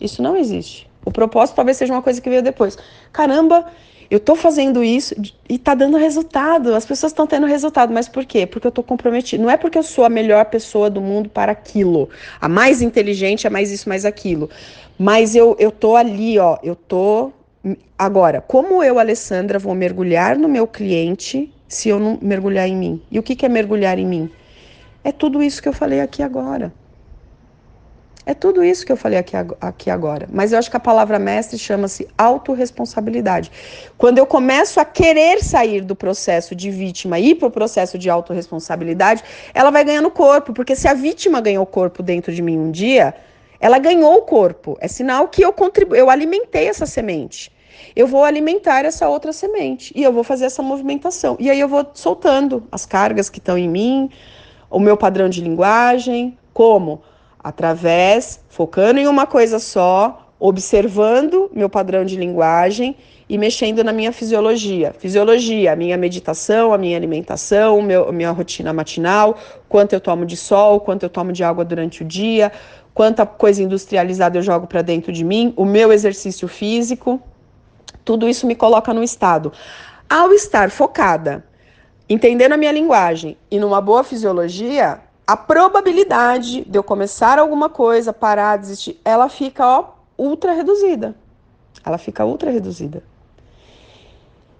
Isso 0.00 0.22
não 0.22 0.36
existe. 0.36 0.88
O 1.04 1.10
propósito 1.10 1.56
talvez 1.56 1.76
seja 1.76 1.92
uma 1.92 2.02
coisa 2.02 2.20
que 2.20 2.28
veio 2.28 2.42
depois. 2.42 2.76
Caramba, 3.12 3.66
eu 4.10 4.18
tô 4.18 4.34
fazendo 4.34 4.82
isso 4.82 5.14
e 5.48 5.58
tá 5.58 5.74
dando 5.74 5.96
resultado. 5.96 6.74
As 6.74 6.84
pessoas 6.86 7.12
estão 7.12 7.26
tendo 7.26 7.46
resultado, 7.46 7.92
mas 7.92 8.08
por 8.08 8.24
quê? 8.24 8.46
Porque 8.46 8.66
eu 8.66 8.70
tô 8.72 8.82
comprometido. 8.82 9.42
Não 9.42 9.50
é 9.50 9.56
porque 9.56 9.78
eu 9.78 9.82
sou 9.82 10.04
a 10.04 10.08
melhor 10.08 10.44
pessoa 10.46 10.90
do 10.90 11.00
mundo 11.00 11.28
para 11.28 11.52
aquilo, 11.52 12.08
a 12.40 12.48
mais 12.48 12.82
inteligente, 12.82 13.46
a 13.46 13.50
mais 13.50 13.70
isso, 13.70 13.88
mais 13.88 14.04
aquilo. 14.04 14.50
Mas 14.98 15.34
eu, 15.36 15.54
eu 15.58 15.70
tô 15.70 15.94
ali, 15.94 16.38
ó, 16.38 16.58
eu 16.62 16.74
tô 16.74 17.32
agora, 17.98 18.40
como 18.40 18.82
eu, 18.82 18.98
Alessandra, 18.98 19.58
vou 19.58 19.74
mergulhar 19.74 20.36
no 20.36 20.48
meu 20.48 20.66
cliente 20.66 21.52
se 21.68 21.88
eu 21.88 21.98
não 21.98 22.18
mergulhar 22.20 22.68
em 22.68 22.76
mim? 22.76 23.02
E 23.10 23.18
o 23.18 23.22
que, 23.22 23.44
é 23.44 23.48
mergulhar 23.48 23.98
em 23.98 24.06
mim? 24.06 24.30
É 25.04 25.12
tudo 25.12 25.42
isso 25.42 25.62
que 25.62 25.68
eu 25.68 25.72
falei 25.72 26.00
aqui 26.00 26.22
agora. 26.22 26.72
É 28.24 28.34
tudo 28.34 28.62
isso 28.62 28.84
que 28.84 28.92
eu 28.92 28.96
falei 28.96 29.18
aqui, 29.18 29.34
aqui 29.58 29.88
agora. 29.90 30.28
Mas 30.30 30.52
eu 30.52 30.58
acho 30.58 30.70
que 30.70 30.76
a 30.76 30.80
palavra 30.80 31.18
mestre 31.18 31.58
chama-se 31.58 32.06
autorresponsabilidade. 32.16 33.50
Quando 33.96 34.18
eu 34.18 34.26
começo 34.26 34.78
a 34.78 34.84
querer 34.84 35.42
sair 35.42 35.80
do 35.80 35.96
processo 35.96 36.54
de 36.54 36.70
vítima 36.70 37.18
e 37.18 37.30
ir 37.30 37.34
para 37.36 37.48
o 37.48 37.50
processo 37.50 37.96
de 37.96 38.10
autorresponsabilidade, 38.10 39.24
ela 39.54 39.70
vai 39.70 39.82
ganhando 39.82 40.10
corpo. 40.10 40.52
Porque 40.52 40.76
se 40.76 40.86
a 40.86 40.92
vítima 40.92 41.40
ganhou 41.40 41.64
corpo 41.64 42.02
dentro 42.02 42.30
de 42.30 42.42
mim 42.42 42.58
um 42.58 42.70
dia, 42.70 43.14
ela 43.60 43.78
ganhou 43.78 44.16
o 44.16 44.22
corpo. 44.22 44.76
É 44.80 44.88
sinal 44.88 45.28
que 45.28 45.42
eu 45.42 45.52
contribu 45.52 45.94
eu 45.94 46.10
alimentei 46.10 46.68
essa 46.68 46.86
semente. 46.86 47.52
Eu 47.94 48.06
vou 48.06 48.24
alimentar 48.24 48.84
essa 48.84 49.08
outra 49.08 49.32
semente 49.32 49.92
e 49.94 50.02
eu 50.02 50.12
vou 50.12 50.24
fazer 50.24 50.46
essa 50.46 50.62
movimentação. 50.62 51.36
E 51.38 51.50
aí 51.50 51.58
eu 51.58 51.68
vou 51.68 51.88
soltando 51.94 52.64
as 52.70 52.84
cargas 52.84 53.28
que 53.28 53.38
estão 53.38 53.56
em 53.56 53.68
mim, 53.68 54.10
o 54.70 54.78
meu 54.78 54.96
padrão 54.96 55.28
de 55.28 55.40
linguagem, 55.40 56.36
como 56.52 57.02
através, 57.38 58.40
focando 58.48 58.98
em 58.98 59.06
uma 59.06 59.26
coisa 59.26 59.58
só, 59.58 60.32
observando 60.38 61.50
meu 61.52 61.68
padrão 61.68 62.04
de 62.04 62.16
linguagem 62.16 62.96
e 63.28 63.36
mexendo 63.36 63.84
na 63.84 63.92
minha 63.92 64.12
fisiologia. 64.12 64.92
Fisiologia, 64.98 65.72
a 65.72 65.76
minha 65.76 65.96
meditação, 65.96 66.72
a 66.72 66.78
minha 66.78 66.96
alimentação, 66.96 67.82
meu, 67.82 68.12
minha 68.12 68.30
rotina 68.30 68.72
matinal, 68.72 69.36
quanto 69.68 69.92
eu 69.92 70.00
tomo 70.00 70.24
de 70.24 70.36
sol, 70.36 70.80
quanto 70.80 71.02
eu 71.02 71.10
tomo 71.10 71.32
de 71.32 71.44
água 71.44 71.64
durante 71.64 72.02
o 72.02 72.04
dia, 72.04 72.50
quanta 72.98 73.24
coisa 73.24 73.62
industrializada 73.62 74.38
eu 74.38 74.42
jogo 74.42 74.66
para 74.66 74.82
dentro 74.82 75.12
de 75.12 75.22
mim, 75.22 75.54
o 75.56 75.64
meu 75.64 75.92
exercício 75.92 76.48
físico, 76.48 77.22
tudo 78.04 78.28
isso 78.28 78.44
me 78.44 78.56
coloca 78.56 78.92
no 78.92 79.04
estado. 79.04 79.52
Ao 80.10 80.32
estar 80.32 80.68
focada, 80.68 81.44
entendendo 82.08 82.54
a 82.54 82.56
minha 82.56 82.72
linguagem 82.72 83.36
e 83.52 83.60
numa 83.60 83.80
boa 83.80 84.02
fisiologia, 84.02 85.00
a 85.24 85.36
probabilidade 85.36 86.64
de 86.64 86.76
eu 86.76 86.82
começar 86.82 87.38
alguma 87.38 87.68
coisa, 87.68 88.12
parar, 88.12 88.56
desistir, 88.56 89.00
ela 89.04 89.28
fica 89.28 89.64
ó, 89.64 89.90
ultra 90.18 90.52
reduzida. 90.52 91.14
Ela 91.84 91.98
fica 91.98 92.24
ultra 92.24 92.50
reduzida. 92.50 93.04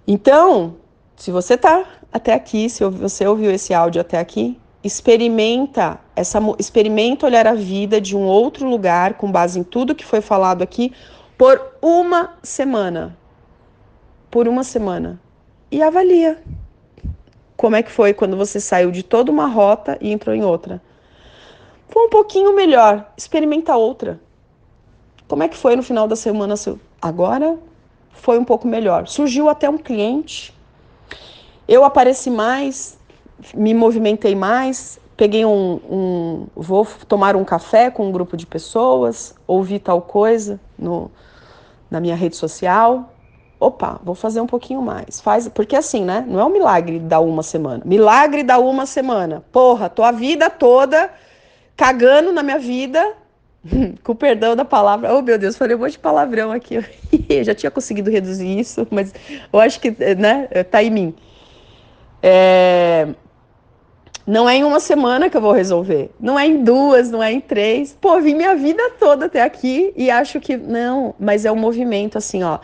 Então, 0.07 0.77
se 1.17 1.33
você 1.33 1.55
está 1.55 1.85
até 2.13 2.35
aqui, 2.35 2.71
se 2.71 2.85
você 2.85 3.27
ouviu 3.27 3.51
esse 3.51 3.75
áudio 3.75 4.01
até 4.01 4.21
aqui, 4.21 4.57
experimenta 4.83 5.99
essa 6.15 6.41
experimenta 6.59 7.27
olhar 7.27 7.47
a 7.47 7.55
vida 7.55 8.01
de 8.01 8.17
um 8.17 8.25
outro 8.25 8.69
lugar 8.69 9.15
com 9.15 9.31
base 9.31 9.59
em 9.59 9.63
tudo 9.63 9.95
que 9.95 10.05
foi 10.05 10.21
falado 10.21 10.63
aqui 10.63 10.93
por 11.37 11.61
uma 11.81 12.35
semana. 12.43 13.17
Por 14.31 14.49
uma 14.49 14.65
semana. 14.65 15.21
E 15.71 15.83
avalia. 15.83 16.43
Como 17.57 17.77
é 17.77 17.83
que 17.83 17.91
foi 17.91 18.13
quando 18.13 18.37
você 18.37 18.61
saiu 18.61 18.91
de 18.91 19.03
toda 19.03 19.31
uma 19.31 19.47
rota 19.47 19.99
e 20.01 20.13
entrou 20.13 20.35
em 20.35 20.45
outra? 20.45 20.81
Foi 21.89 22.07
um 22.07 22.11
pouquinho 22.11 22.55
melhor. 22.55 23.11
Experimenta 23.17 23.77
outra. 23.77 24.21
Como 25.27 25.43
é 25.43 25.49
que 25.49 25.57
foi 25.57 25.77
no 25.77 25.83
final 25.83 26.09
da 26.09 26.17
semana? 26.17 26.55
Agora 27.01 27.59
foi 28.13 28.39
um 28.39 28.45
pouco 28.45 28.67
melhor. 28.67 29.07
Surgiu 29.07 29.49
até 29.49 29.69
um 29.69 29.79
cliente. 29.79 30.55
Eu 31.67 31.85
apareci 31.85 32.31
mais, 32.31 32.98
me 33.55 33.75
movimentei 33.75 34.35
mais, 34.35 34.99
peguei 35.17 35.45
um, 35.45 35.81
um, 35.91 36.47
vou 36.55 36.87
tomar 37.07 37.37
um 37.37 37.45
café 37.45 37.91
com 37.91 38.09
um 38.09 38.13
grupo 38.13 38.37
de 38.37 38.47
pessoas, 38.47 39.35
ouvi 39.47 39.79
tal 39.79 40.03
coisa 40.03 40.61
no, 40.79 41.11
na 41.91 42.01
minha 42.01 42.15
rede 42.15 42.37
social, 42.37 43.13
opa, 43.59 44.01
vou 44.03 44.15
fazer 44.15 44.41
um 44.41 44.47
pouquinho 44.47 44.81
mais. 44.81 45.21
Faz, 45.21 45.49
porque 45.49 45.75
assim, 45.75 46.05
né? 46.05 46.25
Não 46.27 46.39
é 46.39 46.45
um 46.45 46.51
milagre 46.51 46.99
da 46.99 47.21
uma 47.21 47.43
semana. 47.43 47.83
Milagre 47.85 48.43
da 48.43 48.59
uma 48.59 48.87
semana. 48.87 49.43
Porra, 49.51 49.89
tô 49.89 50.03
a 50.03 50.13
vida 50.13 50.49
toda 50.49 51.11
cagando 51.77 52.33
na 52.33 52.43
minha 52.43 52.59
vida, 52.59 53.15
com 54.03 54.13
o 54.13 54.15
perdão 54.15 54.55
da 54.55 54.65
palavra. 54.65 55.15
Oh, 55.15 55.23
meu 55.23 55.39
Deus, 55.39 55.57
falei 55.57 55.77
um 55.77 55.81
monte 55.81 55.93
de 55.93 55.99
palavrão 55.99 56.53
aqui. 56.53 56.77
eu 57.29 57.45
já 57.45 57.55
tinha 57.55 57.71
conseguido 57.71 58.11
reduzir 58.11 58.59
isso, 58.59 58.87
mas 58.91 59.13
eu 59.53 59.61
acho 59.61 59.81
que, 59.81 59.91
né, 60.15 60.47
tá 60.71 60.83
em 60.83 60.91
mim. 60.91 61.15
É... 62.23 63.09
Não 64.29 64.49
é 64.49 64.57
em 64.57 64.65
uma 64.65 64.79
semana 64.79 65.29
que 65.29 65.37
eu 65.37 65.41
vou 65.41 65.53
resolver. 65.53 66.11
Não 66.21 66.39
é 66.39 66.47
em 66.47 66.63
duas, 66.63 67.11
não 67.11 67.23
é 67.23 67.33
em 67.33 67.41
três. 67.41 67.97
Pô, 68.01 68.21
vim 68.21 68.35
minha 68.35 68.55
vida 68.55 68.91
toda 69.01 69.27
até 69.27 69.43
aqui 69.43 69.93
e 69.97 70.11
acho 70.11 70.39
que. 70.39 70.57
Não, 70.57 71.15
mas 71.19 71.45
é 71.45 71.51
um 71.51 71.57
movimento 71.57 72.17
assim, 72.19 72.45
ó 72.45 72.61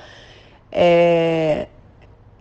é, 0.75 1.69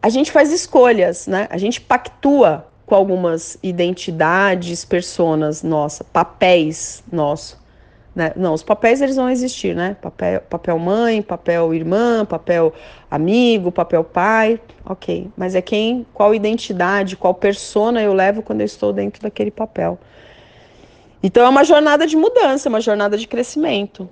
a 0.01 0.09
gente 0.09 0.31
faz 0.31 0.51
escolhas, 0.51 1.27
né? 1.27 1.47
A 1.51 1.57
gente 1.57 1.79
pactua 1.79 2.67
com 2.85 2.95
algumas 2.95 3.57
identidades, 3.61 4.83
personas 4.83 5.61
nossa, 5.61 6.03
papéis 6.03 7.03
nossos. 7.11 7.61
Né? 8.15 8.31
Não, 8.35 8.53
os 8.53 8.61
papéis 8.61 9.01
eles 9.01 9.15
vão 9.15 9.29
existir, 9.29 9.75
né? 9.75 9.97
Papel, 9.99 10.41
papel 10.41 10.77
mãe, 10.77 11.21
papel 11.21 11.73
irmã, 11.73 12.23
papel 12.25 12.71
amigo, 13.09 13.71
papel 13.71 14.03
pai, 14.03 14.59
ok. 14.85 15.29
Mas 15.35 15.55
é 15.55 15.61
quem, 15.61 16.05
qual 16.13 16.35
identidade, 16.35 17.17
qual 17.17 17.33
persona 17.33 18.01
eu 18.03 18.13
levo 18.13 18.43
quando 18.43 18.61
eu 18.61 18.65
estou 18.65 18.93
dentro 18.93 19.21
daquele 19.21 19.49
papel. 19.49 19.97
Então 21.23 21.43
é 21.43 21.49
uma 21.49 21.63
jornada 21.63 22.05
de 22.05 22.15
mudança, 22.15 22.69
uma 22.69 22.81
jornada 22.81 23.17
de 23.17 23.27
crescimento. 23.27 24.07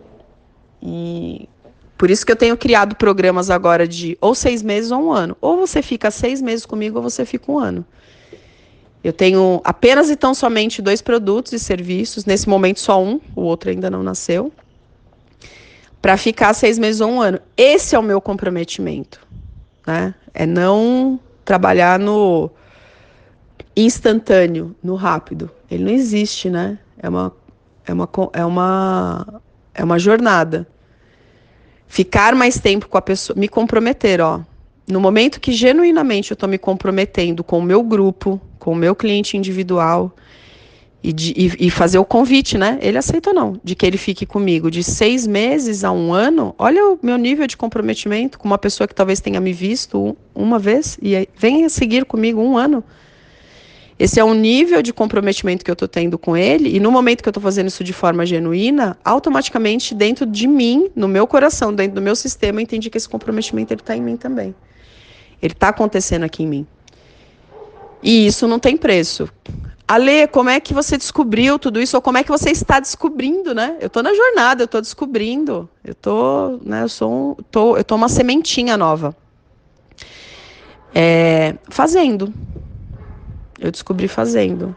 E 0.81 1.47
por 1.95 2.09
isso 2.09 2.25
que 2.25 2.31
eu 2.31 2.35
tenho 2.35 2.57
criado 2.57 2.95
programas 2.95 3.51
agora 3.51 3.87
de 3.87 4.17
ou 4.19 4.33
seis 4.33 4.63
meses 4.63 4.89
ou 4.89 4.99
um 5.03 5.11
ano. 5.11 5.37
Ou 5.39 5.57
você 5.57 5.83
fica 5.83 6.09
seis 6.09 6.41
meses 6.41 6.65
comigo 6.65 6.97
ou 6.97 7.03
você 7.03 7.23
fica 7.23 7.51
um 7.51 7.59
ano. 7.59 7.85
Eu 9.03 9.11
tenho 9.11 9.61
apenas 9.63 10.09
e 10.09 10.15
tão 10.15 10.33
somente 10.33 10.81
dois 10.81 11.01
produtos 11.01 11.53
e 11.53 11.59
serviços, 11.59 12.25
nesse 12.25 12.47
momento 12.47 12.79
só 12.79 13.01
um, 13.03 13.19
o 13.35 13.41
outro 13.41 13.69
ainda 13.71 13.89
não 13.89 14.03
nasceu, 14.03 14.51
para 16.01 16.17
ficar 16.17 16.53
seis 16.53 16.77
meses 16.77 17.01
ou 17.01 17.09
um 17.09 17.21
ano. 17.21 17.39
Esse 17.57 17.95
é 17.95 17.99
o 17.99 18.03
meu 18.03 18.21
comprometimento, 18.21 19.19
né? 19.85 20.13
É 20.33 20.45
não 20.45 21.19
trabalhar 21.43 21.99
no 21.99 22.49
instantâneo, 23.75 24.75
no 24.83 24.95
rápido. 24.95 25.49
Ele 25.69 25.83
não 25.85 25.91
existe, 25.91 26.49
né? 26.49 26.77
É 26.97 27.09
uma, 27.09 27.33
é 27.85 27.93
uma, 27.93 28.09
é 28.33 28.45
uma, 28.45 29.41
é 29.73 29.83
uma 29.83 29.99
jornada. 29.99 30.67
Ficar 31.87 32.35
mais 32.35 32.59
tempo 32.59 32.87
com 32.87 32.97
a 32.97 33.01
pessoa, 33.01 33.37
me 33.37 33.47
comprometer, 33.47 34.21
ó. 34.21 34.41
No 34.87 34.99
momento 34.99 35.39
que 35.39 35.51
genuinamente 35.51 36.31
eu 36.31 36.33
estou 36.33 36.49
me 36.49 36.57
comprometendo 36.57 37.43
com 37.43 37.59
o 37.59 37.61
meu 37.61 37.83
grupo, 37.83 38.41
com 38.59 38.73
o 38.73 38.75
meu 38.75 38.95
cliente 38.95 39.37
individual 39.37 40.13
e, 41.03 41.11
de, 41.11 41.33
e, 41.35 41.67
e, 41.67 41.69
fazer 41.69 41.97
o 41.97 42.05
convite, 42.05 42.57
né? 42.57 42.77
Ele 42.81 42.97
aceita 42.97 43.29
ou 43.29 43.35
não, 43.35 43.59
de 43.63 43.75
que 43.75 43.85
ele 43.85 43.97
fique 43.97 44.25
comigo 44.25 44.69
de 44.69 44.83
seis 44.83 45.25
meses 45.25 45.83
a 45.83 45.91
um 45.91 46.13
ano. 46.13 46.53
Olha 46.59 46.85
o 46.85 46.99
meu 47.01 47.17
nível 47.17 47.47
de 47.47 47.57
comprometimento 47.57 48.37
com 48.37 48.47
uma 48.47 48.57
pessoa 48.57 48.87
que 48.87 48.93
talvez 48.93 49.19
tenha 49.19 49.39
me 49.39 49.53
visto 49.53 50.15
uma 50.35 50.59
vez 50.59 50.97
e 51.01 51.27
venha 51.35 51.69
seguir 51.69 52.05
comigo 52.05 52.41
um 52.41 52.57
ano. 52.57 52.83
Esse 53.97 54.19
é 54.19 54.23
um 54.23 54.33
nível 54.33 54.81
de 54.81 54.91
comprometimento 54.91 55.63
que 55.63 55.69
eu 55.69 55.73
estou 55.73 55.87
tendo 55.87 56.17
com 56.17 56.35
ele, 56.35 56.75
e 56.75 56.79
no 56.79 56.91
momento 56.91 57.21
que 57.21 57.29
eu 57.29 57.31
estou 57.31 57.43
fazendo 57.43 57.67
isso 57.67 57.83
de 57.83 57.93
forma 57.93 58.25
genuína, 58.25 58.97
automaticamente 59.05 59.93
dentro 59.93 60.25
de 60.25 60.47
mim, 60.47 60.89
no 60.95 61.07
meu 61.07 61.27
coração, 61.27 61.71
dentro 61.71 61.93
do 61.93 62.01
meu 62.01 62.15
sistema, 62.15 62.59
eu 62.59 62.63
entendi 62.63 62.89
que 62.89 62.97
esse 62.97 63.07
comprometimento 63.07 63.75
está 63.75 63.95
em 63.95 64.01
mim 64.01 64.17
também. 64.17 64.55
Ele 65.41 65.54
está 65.54 65.69
acontecendo 65.69 66.23
aqui 66.23 66.43
em 66.43 66.47
mim. 66.47 66.67
E 68.04 68.25
isso 68.27 68.47
não 68.47 68.60
tem 68.60 68.77
preço. 68.77 69.30
Ale, 69.88 70.27
como 70.27 70.49
é 70.49 70.60
que 70.60 70.73
você 70.73 70.97
descobriu 70.97 71.60
tudo 71.60 71.82
isso? 71.82 71.97
Ou 71.97 72.01
como 72.01 72.17
é 72.17 72.23
que 72.23 72.30
você 72.30 72.49
está 72.49 72.80
descobrindo, 72.80 73.54
né? 73.54 73.75
Eu 73.82 73.88
estou 73.88 74.01
na 74.01 74.13
jornada, 74.13 74.63
eu 74.63 74.65
estou 74.65 74.80
descobrindo. 74.80 75.69
Eu 75.84 75.93
tô, 75.93 76.60
né, 76.63 76.84
eu 76.84 76.89
sou 76.89 77.12
um, 77.12 77.36
tô, 77.51 77.75
eu 77.75 77.84
tô 77.84 77.95
uma 77.95 78.08
sementinha 78.08 78.77
nova. 78.77 79.15
É, 80.95 81.56
fazendo. 81.69 82.34
Eu 83.60 83.69
descobri 83.69 84.08
fazendo. 84.08 84.75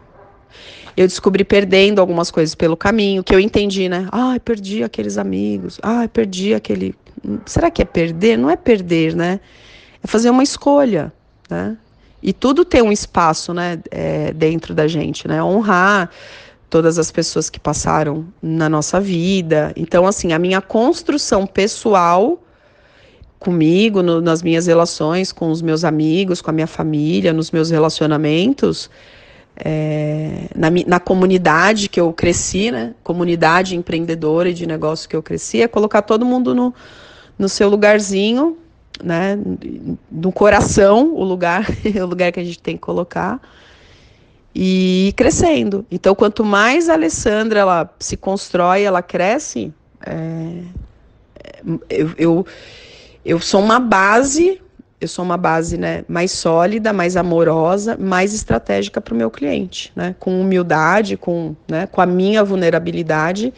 Eu 0.97 1.07
descobri 1.07 1.43
perdendo 1.43 1.99
algumas 1.99 2.29
coisas 2.29 2.55
pelo 2.55 2.77
caminho, 2.77 3.23
que 3.23 3.33
eu 3.33 3.39
entendi, 3.39 3.89
né? 3.89 4.07
Ai, 4.11 4.39
perdi 4.39 4.83
aqueles 4.83 5.17
amigos. 5.17 5.79
Ai, 5.81 6.07
perdi 6.07 6.53
aquele. 6.53 6.95
Será 7.45 7.71
que 7.71 7.81
é 7.81 7.85
perder? 7.85 8.37
Não 8.37 8.49
é 8.49 8.55
perder, 8.55 9.15
né? 9.15 9.39
É 10.05 10.07
fazer 10.07 10.29
uma 10.29 10.43
escolha, 10.43 11.11
né? 11.49 11.75
E 12.21 12.31
tudo 12.31 12.63
tem 12.63 12.79
um 12.79 12.91
espaço, 12.91 13.55
né, 13.55 13.79
é, 13.89 14.31
dentro 14.33 14.71
da 14.71 14.87
gente, 14.87 15.27
né? 15.27 15.43
Honrar 15.43 16.11
todas 16.69 16.99
as 16.99 17.09
pessoas 17.09 17.49
que 17.49 17.59
passaram 17.59 18.27
na 18.39 18.69
nossa 18.69 19.01
vida. 19.01 19.73
Então, 19.75 20.05
assim, 20.05 20.31
a 20.31 20.37
minha 20.37 20.61
construção 20.61 21.47
pessoal 21.47 22.39
comigo, 23.39 24.03
no, 24.03 24.21
nas 24.21 24.43
minhas 24.43 24.67
relações 24.67 25.31
com 25.31 25.49
os 25.49 25.63
meus 25.63 25.83
amigos, 25.83 26.39
com 26.39 26.51
a 26.51 26.53
minha 26.53 26.67
família, 26.67 27.33
nos 27.33 27.49
meus 27.49 27.71
relacionamentos, 27.71 28.91
é, 29.57 30.49
na, 30.55 30.67
na, 30.85 30.99
comunidade 30.99 31.89
que 31.89 31.99
eu 31.99 32.13
cresci, 32.13 32.69
né? 32.69 32.93
Comunidade 33.03 33.75
empreendedora 33.75 34.49
e 34.49 34.53
de 34.53 34.67
negócio 34.67 35.09
que 35.09 35.15
eu 35.15 35.23
cresci, 35.23 35.63
é 35.63 35.67
colocar 35.67 36.03
todo 36.03 36.23
mundo 36.23 36.53
no, 36.53 36.71
no 37.39 37.49
seu 37.49 37.67
lugarzinho 37.67 38.55
né, 39.03 39.37
no 40.11 40.31
coração, 40.31 41.13
o 41.13 41.23
lugar, 41.23 41.65
o 42.01 42.05
lugar 42.05 42.31
que 42.31 42.39
a 42.39 42.43
gente 42.43 42.59
tem 42.59 42.75
que 42.75 42.81
colocar 42.81 43.39
e 44.55 45.13
crescendo. 45.17 45.85
Então, 45.91 46.15
quanto 46.15 46.45
mais 46.45 46.87
a 46.87 46.93
Alessandra 46.93 47.59
ela 47.59 47.93
se 47.99 48.15
constrói, 48.15 48.83
ela 48.83 49.01
cresce, 49.01 49.73
é, 50.05 50.61
eu, 51.89 52.11
eu, 52.17 52.47
eu 53.25 53.39
sou 53.41 53.61
uma 53.61 53.79
base, 53.79 54.61
eu 55.01 55.09
sou 55.09 55.25
uma 55.25 55.35
base 55.35 55.77
né, 55.77 56.05
mais 56.07 56.31
sólida, 56.31 56.93
mais 56.93 57.17
amorosa, 57.17 57.97
mais 57.97 58.33
estratégica 58.33 59.01
para 59.01 59.13
o 59.13 59.17
meu 59.17 59.29
cliente, 59.29 59.91
né, 59.93 60.15
com 60.19 60.39
humildade, 60.39 61.17
com, 61.17 61.53
né, 61.67 61.85
com 61.87 61.99
a 61.99 62.05
minha 62.05 62.41
vulnerabilidade. 62.41 63.53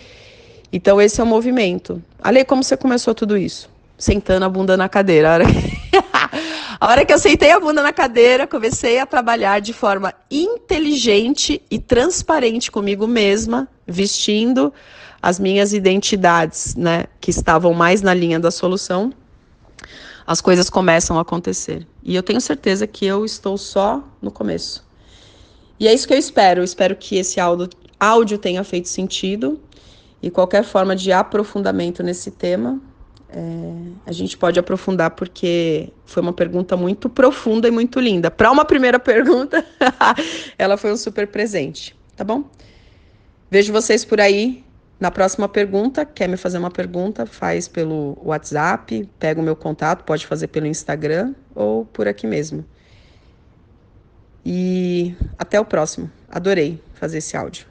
Então, 0.74 1.00
esse 1.00 1.22
é 1.22 1.24
o 1.24 1.28
movimento. 1.28 2.02
Ale, 2.22 2.44
como 2.44 2.64
você 2.64 2.76
começou 2.76 3.14
tudo 3.14 3.38
isso? 3.38 3.70
Sentando 3.98 4.46
a 4.46 4.50
bunda 4.50 4.78
na 4.78 4.88
cadeira. 4.88 5.30
A 5.30 5.34
hora, 5.34 5.46
que... 5.46 5.54
a 6.80 6.88
hora 6.88 7.06
que 7.06 7.14
eu 7.14 7.20
sentei 7.20 7.52
a 7.52 7.60
bunda 7.60 7.82
na 7.82 7.92
cadeira, 7.92 8.46
comecei 8.46 9.00
a 9.00 9.06
trabalhar 9.06 9.60
de 9.60 9.74
forma 9.74 10.14
inteligente 10.30 11.62
e 11.72 11.80
transparente 11.80 12.72
comigo 12.72 13.08
mesma, 13.08 13.68
vestindo 13.88 14.74
as 15.22 15.40
minhas 15.40 15.74
identidades, 15.74 16.76
né, 16.76 17.06
que 17.20 17.32
estavam 17.32 17.74
mais 17.74 18.02
na 18.02 18.14
linha 18.14 18.40
da 18.40 18.52
solução. 18.52 19.12
As 20.26 20.42
coisas 20.42 20.70
começam 20.70 21.18
a 21.18 21.22
acontecer. 21.22 21.88
E 22.04 22.16
eu 22.16 22.22
tenho 22.22 22.40
certeza 22.42 22.86
que 22.86 23.06
eu 23.06 23.26
estou 23.26 23.58
só 23.58 24.04
no 24.22 24.30
começo. 24.30 24.86
E 25.80 25.88
é 25.88 25.94
isso 25.94 26.08
que 26.08 26.14
eu 26.14 26.18
espero. 26.18 26.62
Eu 26.62 26.66
espero 26.66 26.96
que 26.96 27.16
esse 27.16 27.40
áudio, 27.40 27.70
áudio 28.00 28.38
tenha 28.38 28.64
feito 28.64 28.90
sentido. 28.90 29.60
E 30.22 30.30
qualquer 30.30 30.64
forma 30.64 30.96
de 30.96 31.12
aprofundamento 31.12 32.04
nesse 32.04 32.32
tema, 32.32 32.82
é, 33.30 33.74
a 34.06 34.12
gente 34.12 34.38
pode 34.38 34.60
aprofundar 34.60 35.12
porque 35.12 35.92
foi 36.06 36.24
uma 36.24 36.34
pergunta 36.34 36.78
muito 36.78 37.10
profunda 37.10 37.68
e 37.68 37.72
muito 37.72 38.00
linda. 38.00 38.32
Para 38.32 38.52
uma 38.52 38.64
primeira 38.64 39.00
pergunta, 39.00 39.66
ela 40.58 40.78
foi 40.78 40.92
um 40.92 40.98
super 40.98 41.28
presente, 41.28 41.96
tá 42.16 42.24
bom? 42.24 42.46
Vejo 43.50 43.72
vocês 43.72 44.06
por 44.06 44.20
aí 44.20 44.64
na 45.00 45.12
próxima 45.12 45.48
pergunta. 45.48 46.06
Quer 46.06 46.28
me 46.28 46.38
fazer 46.38 46.58
uma 46.58 46.72
pergunta? 46.72 47.26
Faz 47.26 47.68
pelo 47.68 48.18
WhatsApp, 48.24 49.08
pega 49.20 49.40
o 49.40 49.44
meu 49.44 49.56
contato, 49.56 50.04
pode 50.04 50.26
fazer 50.26 50.48
pelo 50.48 50.66
Instagram 50.66 51.34
ou 51.54 51.86
por 51.86 52.08
aqui 52.08 52.26
mesmo. 52.26 52.66
E 54.46 55.16
até 55.38 55.60
o 55.60 55.66
próximo. 55.66 56.10
Adorei 56.30 56.82
fazer 56.94 57.18
esse 57.18 57.36
áudio. 57.36 57.67